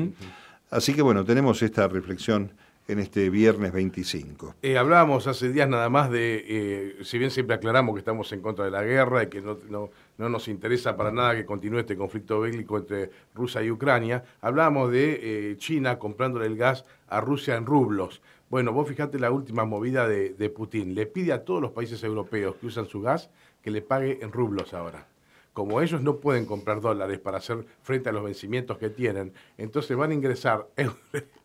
Así 0.69 0.93
que 0.93 1.01
bueno, 1.01 1.25
tenemos 1.25 1.61
esta 1.63 1.87
reflexión 1.87 2.51
en 2.87 2.99
este 2.99 3.29
viernes 3.29 3.71
25. 3.71 4.55
Eh, 4.61 4.77
hablábamos 4.77 5.25
hace 5.27 5.49
días 5.49 5.67
nada 5.67 5.89
más 5.89 6.11
de, 6.11 6.45
eh, 6.47 6.95
si 7.03 7.17
bien 7.17 7.31
siempre 7.31 7.55
aclaramos 7.55 7.95
que 7.95 7.99
estamos 7.99 8.31
en 8.33 8.41
contra 8.41 8.65
de 8.65 8.71
la 8.71 8.83
guerra 8.83 9.23
y 9.23 9.27
que 9.27 9.41
no, 9.41 9.57
no, 9.69 9.89
nos 10.29 10.47
interesa 10.47 10.95
para 10.95 11.11
nada 11.11 11.35
que 11.35 11.45
continúe 11.45 11.79
este 11.79 11.97
conflicto 11.97 12.41
bélico 12.41 12.77
entre 12.77 13.09
Rusia 13.33 13.61
y 13.61 13.71
Ucrania, 13.71 14.23
hablábamos 14.41 14.91
de 14.91 15.51
eh, 15.51 15.57
China 15.57 15.99
comprándole 15.99 16.45
el 16.45 16.57
gas 16.57 16.85
a 17.07 17.21
Rusia 17.21 17.55
en 17.55 17.65
rublos. 17.65 18.21
Bueno, 18.49 18.73
vos 18.73 18.87
fijate 18.87 19.19
la 19.19 19.31
última 19.31 19.65
movida 19.65 20.07
de, 20.07 20.33
de 20.33 20.49
Putin. 20.49 20.93
Le 20.93 21.05
pide 21.05 21.33
a 21.33 21.45
todos 21.45 21.61
los 21.61 21.71
países 21.71 22.03
europeos 22.03 22.55
que 22.55 22.67
usan 22.67 22.85
su 22.85 23.01
gas 23.01 23.29
que 23.61 23.71
le 23.71 23.81
pague 23.81 24.19
en 24.21 24.31
rublos 24.31 24.73
ahora 24.73 25.07
como 25.53 25.81
ellos 25.81 26.01
no 26.01 26.17
pueden 26.17 26.45
comprar 26.45 26.79
dólares 26.79 27.19
para 27.19 27.37
hacer 27.37 27.65
frente 27.81 28.09
a 28.09 28.11
los 28.11 28.23
vencimientos 28.23 28.77
que 28.77 28.89
tienen, 28.89 29.33
entonces 29.57 29.97
van 29.97 30.11
a 30.11 30.13
ingresar 30.13 30.67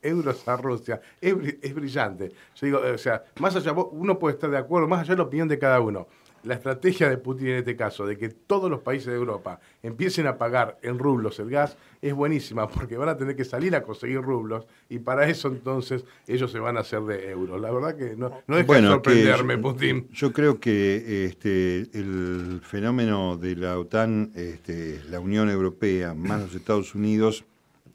euros 0.02 0.48
a 0.48 0.56
Rusia. 0.56 1.00
Es, 1.20 1.74
brillante. 1.74 2.32
Yo 2.54 2.66
digo, 2.66 2.80
o 2.94 2.98
sea, 2.98 3.24
más 3.40 3.56
allá, 3.56 3.72
uno 3.72 4.18
puede 4.18 4.34
estar 4.34 4.50
de 4.50 4.58
acuerdo, 4.58 4.86
más 4.86 5.00
allá 5.00 5.10
de 5.10 5.16
la 5.16 5.24
opinión 5.24 5.48
de 5.48 5.58
cada 5.58 5.80
uno 5.80 6.06
la 6.46 6.54
estrategia 6.54 7.10
de 7.10 7.18
Putin 7.18 7.48
en 7.48 7.56
este 7.56 7.76
caso, 7.76 8.06
de 8.06 8.16
que 8.16 8.28
todos 8.28 8.70
los 8.70 8.80
países 8.80 9.08
de 9.08 9.16
Europa 9.16 9.60
empiecen 9.82 10.26
a 10.26 10.38
pagar 10.38 10.78
en 10.82 10.98
rublos 10.98 11.38
el 11.40 11.50
gas, 11.50 11.76
es 12.00 12.14
buenísima, 12.14 12.68
porque 12.68 12.96
van 12.96 13.08
a 13.08 13.16
tener 13.16 13.36
que 13.36 13.44
salir 13.44 13.74
a 13.74 13.82
conseguir 13.82 14.20
rublos 14.20 14.66
y 14.88 15.00
para 15.00 15.28
eso 15.28 15.48
entonces 15.48 16.04
ellos 16.26 16.50
se 16.52 16.58
van 16.58 16.76
a 16.76 16.80
hacer 16.80 17.02
de 17.02 17.30
euros. 17.30 17.60
La 17.60 17.70
verdad 17.70 17.96
que 17.96 18.16
no, 18.16 18.32
no 18.46 18.56
deja 18.56 18.74
de 18.74 18.86
sorprenderme, 18.86 19.58
Putin. 19.58 20.08
Yo 20.12 20.32
creo 20.32 20.60
que 20.60 21.26
este, 21.26 21.88
el 21.92 22.60
fenómeno 22.62 23.36
de 23.36 23.56
la 23.56 23.78
OTAN, 23.78 24.32
este, 24.34 25.00
la 25.10 25.20
Unión 25.20 25.50
Europea, 25.50 26.14
más 26.14 26.42
los 26.42 26.54
Estados 26.54 26.94
Unidos, 26.94 27.44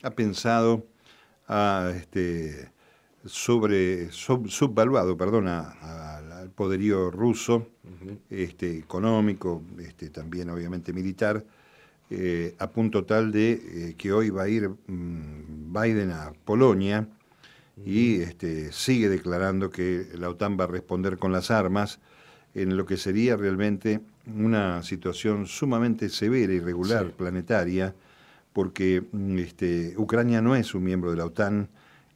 ha 0.04 0.12
pensado, 0.12 0.86
a 1.48 1.92
este, 1.96 2.72
sobre, 3.26 4.12
subvaluado, 4.12 5.18
perdona, 5.18 5.76
al 5.82 6.31
poderío 6.62 7.10
ruso, 7.10 7.70
este, 8.30 8.78
económico, 8.78 9.64
este, 9.80 10.12
también 10.12 10.48
obviamente 10.52 10.94
militar, 10.94 11.44
eh, 12.12 12.54
a 12.60 12.70
punto 12.70 13.04
tal 13.04 13.32
de 13.32 13.54
eh, 13.54 13.96
que 13.98 14.14
hoy 14.14 14.30
va 14.30 14.44
a 14.44 14.48
ir 14.48 14.70
mm, 14.70 15.74
Biden 15.74 16.12
a 16.12 16.34
Polonia 16.46 17.08
y 17.84 18.22
este, 18.22 18.72
sigue 18.72 19.10
declarando 19.10 19.72
que 19.72 20.06
la 20.14 20.30
OTAN 20.30 20.56
va 20.56 20.66
a 20.66 20.68
responder 20.68 21.18
con 21.18 21.32
las 21.32 21.50
armas 21.50 22.00
en 22.54 22.78
lo 22.78 22.86
que 22.86 22.98
sería 22.98 23.36
realmente 23.38 24.02
una 24.28 24.84
situación 24.84 25.48
sumamente 25.48 26.10
severa 26.10 26.54
y 26.54 26.60
regular 26.60 27.10
planetaria, 27.10 27.96
porque 28.54 29.04
mm, 29.12 29.40
este, 29.40 29.96
Ucrania 29.98 30.44
no 30.44 30.56
es 30.56 30.76
un 30.76 30.84
miembro 30.84 31.10
de 31.10 31.18
la 31.18 31.26
OTAN, 31.26 31.70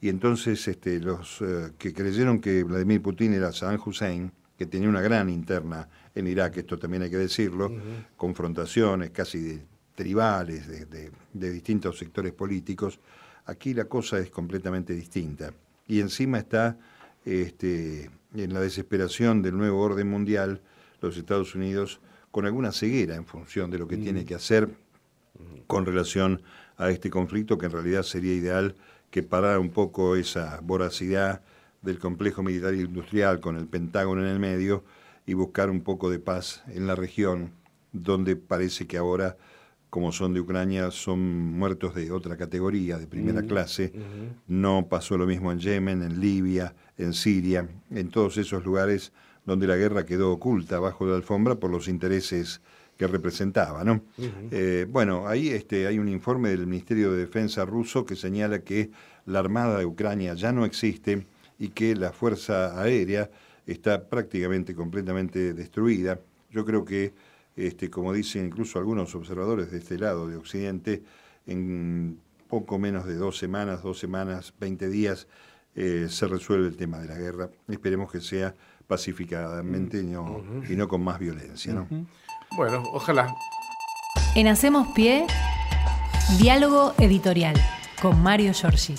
y 0.06 0.10
entonces 0.10 0.68
este, 0.68 1.00
los 1.00 1.42
eh, 1.42 1.72
que 1.80 1.92
creyeron 1.92 2.40
que 2.40 2.62
Vladimir 2.62 3.02
Putin 3.02 3.34
era 3.34 3.52
Saddam 3.52 3.82
Hussein, 3.84 4.32
que 4.56 4.68
tenía 4.68 4.88
una 4.88 5.02
gran 5.02 5.32
interna 5.32 5.90
en 6.14 6.28
Irak, 6.28 6.58
esto 6.58 6.78
también 6.78 7.02
hay 7.02 7.10
que 7.10 7.18
decirlo, 7.18 7.72
confrontaciones 8.16 9.10
casi 9.10 9.40
de, 9.40 9.66
tribales 9.96 10.68
de, 10.68 11.10
distintos 11.34 11.98
sectores 11.98 12.34
políticos, 12.34 13.00
aquí 13.48 13.74
la 13.74 13.86
cosa 13.86 14.20
es 14.20 14.30
completamente 14.30 14.94
distinta. 14.94 15.52
Y 15.88 16.02
encima 16.02 16.38
está 16.38 16.78
este, 17.26 18.12
en 18.36 18.54
la 18.54 18.60
desesperación 18.60 19.42
del 19.42 19.58
nuevo 19.58 19.82
orden 19.82 20.08
mundial, 20.08 20.62
los 21.02 21.18
Estados 21.18 21.56
Unidos 21.56 22.00
con 22.30 22.46
alguna 22.46 22.72
ceguera 22.72 23.16
en 23.16 23.26
función 23.26 23.72
de 23.72 23.80
lo 23.80 23.88
que 23.88 23.98
tiene 23.98 24.24
que 24.24 24.36
hacer 24.36 24.70
con 25.66 25.84
relación 25.84 26.44
a 26.78 26.92
este 26.92 27.10
conflicto, 27.10 27.58
que 27.58 27.66
en 27.66 27.72
realidad 27.72 28.04
sería 28.04 28.36
ideal 28.36 28.76
que 29.16 29.24
parara 29.24 29.62
un 29.62 29.70
poco 29.70 30.18
esa 30.18 30.60
voracidad 30.62 31.42
del 31.82 32.00
complejo 32.00 32.44
militar 32.44 32.74
e 32.74 32.82
industrial 32.82 33.40
con 33.40 33.56
el 33.56 33.66
Pentágono 33.66 34.22
en 34.22 34.28
el 34.28 34.40
medio 34.40 34.84
y 35.26 35.36
buscar 35.36 35.70
un 35.70 35.84
poco 35.84 36.10
de 36.10 36.20
paz 36.20 36.66
en 36.68 36.86
la 36.86 36.96
región, 36.96 37.54
donde 37.94 38.36
parece 38.36 38.88
que 38.88 38.98
ahora, 38.98 39.38
como 39.90 40.12
son 40.12 40.34
de 40.34 40.42
Ucrania, 40.42 40.92
son 40.92 41.22
muertos 41.22 41.96
de 41.96 42.12
otra 42.12 42.36
categoría, 42.36 42.98
de 42.98 43.08
primera 43.08 43.44
clase. 43.44 43.94
No 44.48 44.88
pasó 44.90 45.18
lo 45.18 45.26
mismo 45.26 45.50
en 45.54 45.60
Yemen, 45.60 46.04
en 46.04 46.20
Libia, 46.20 46.76
en 46.98 47.14
Siria, 47.14 47.70
en 47.92 48.10
todos 48.10 48.36
esos 48.36 48.66
lugares 48.66 49.14
donde 49.46 49.66
la 49.66 49.78
guerra 49.78 50.06
quedó 50.06 50.34
oculta 50.34 50.78
bajo 50.80 51.06
la 51.06 51.16
alfombra 51.16 51.56
por 51.56 51.72
los 51.72 51.88
intereses 51.88 52.60
que 52.98 53.08
representaba. 53.08 53.84
¿no? 53.84 54.02
Eh, 54.52 54.86
bueno, 54.90 55.28
ahí 55.28 55.50
este, 55.50 55.88
hay 55.88 56.00
un 56.00 56.08
informe 56.08 56.50
del 56.50 56.68
Ministerio 56.68 57.12
de 57.12 57.20
Defensa 57.20 57.66
ruso 57.66 58.06
que 58.06 58.16
señala 58.16 58.60
que 58.60 58.92
la 59.26 59.40
Armada 59.40 59.80
de 59.80 59.86
Ucrania 59.86 60.34
ya 60.34 60.52
no 60.52 60.66
existe 60.66 61.26
y 61.60 61.70
que 61.70 61.96
la 61.96 62.12
Fuerza 62.12 62.82
Aérea 62.82 63.30
está 63.66 64.08
prácticamente 64.08 64.76
completamente 64.76 65.54
destruida. 65.54 66.20
Yo 66.52 66.66
creo 66.66 66.86
que, 66.86 67.14
este, 67.56 67.90
como 67.90 68.14
dicen 68.14 68.46
incluso 68.46 68.80
algunos 68.80 69.14
observadores 69.16 69.72
de 69.72 69.80
este 69.80 69.98
lado 69.98 70.28
de 70.28 70.38
Occidente, 70.38 71.04
en 71.48 72.20
poco 72.48 72.78
menos 72.78 73.06
de 73.06 73.16
dos 73.16 73.38
semanas, 73.38 73.82
dos 73.84 74.00
semanas, 74.00 74.54
veinte 74.60 74.88
días, 74.90 75.28
eh, 75.76 76.08
se 76.10 76.28
resuelve 76.28 76.68
el 76.68 76.78
tema 76.78 77.00
de 77.00 77.08
la 77.08 77.18
guerra. 77.18 77.50
Esperemos 77.68 78.12
que 78.12 78.22
sea 78.22 78.54
pacificadamente 78.88 79.98
y, 79.98 80.04
no, 80.04 80.88
con 80.88 81.04
más 81.04 81.20
violencia. 81.20 81.74
¿no? 81.74 81.88
Bueno, 82.56 82.84
ojalá. 82.94 83.36
En 84.34 84.48
Hacemos 84.48 84.88
Pie, 84.90 85.28
diálogo 86.38 86.94
editorial 87.00 87.56
con 88.02 88.22
Mario 88.22 88.54
Giorgi. 88.54 88.96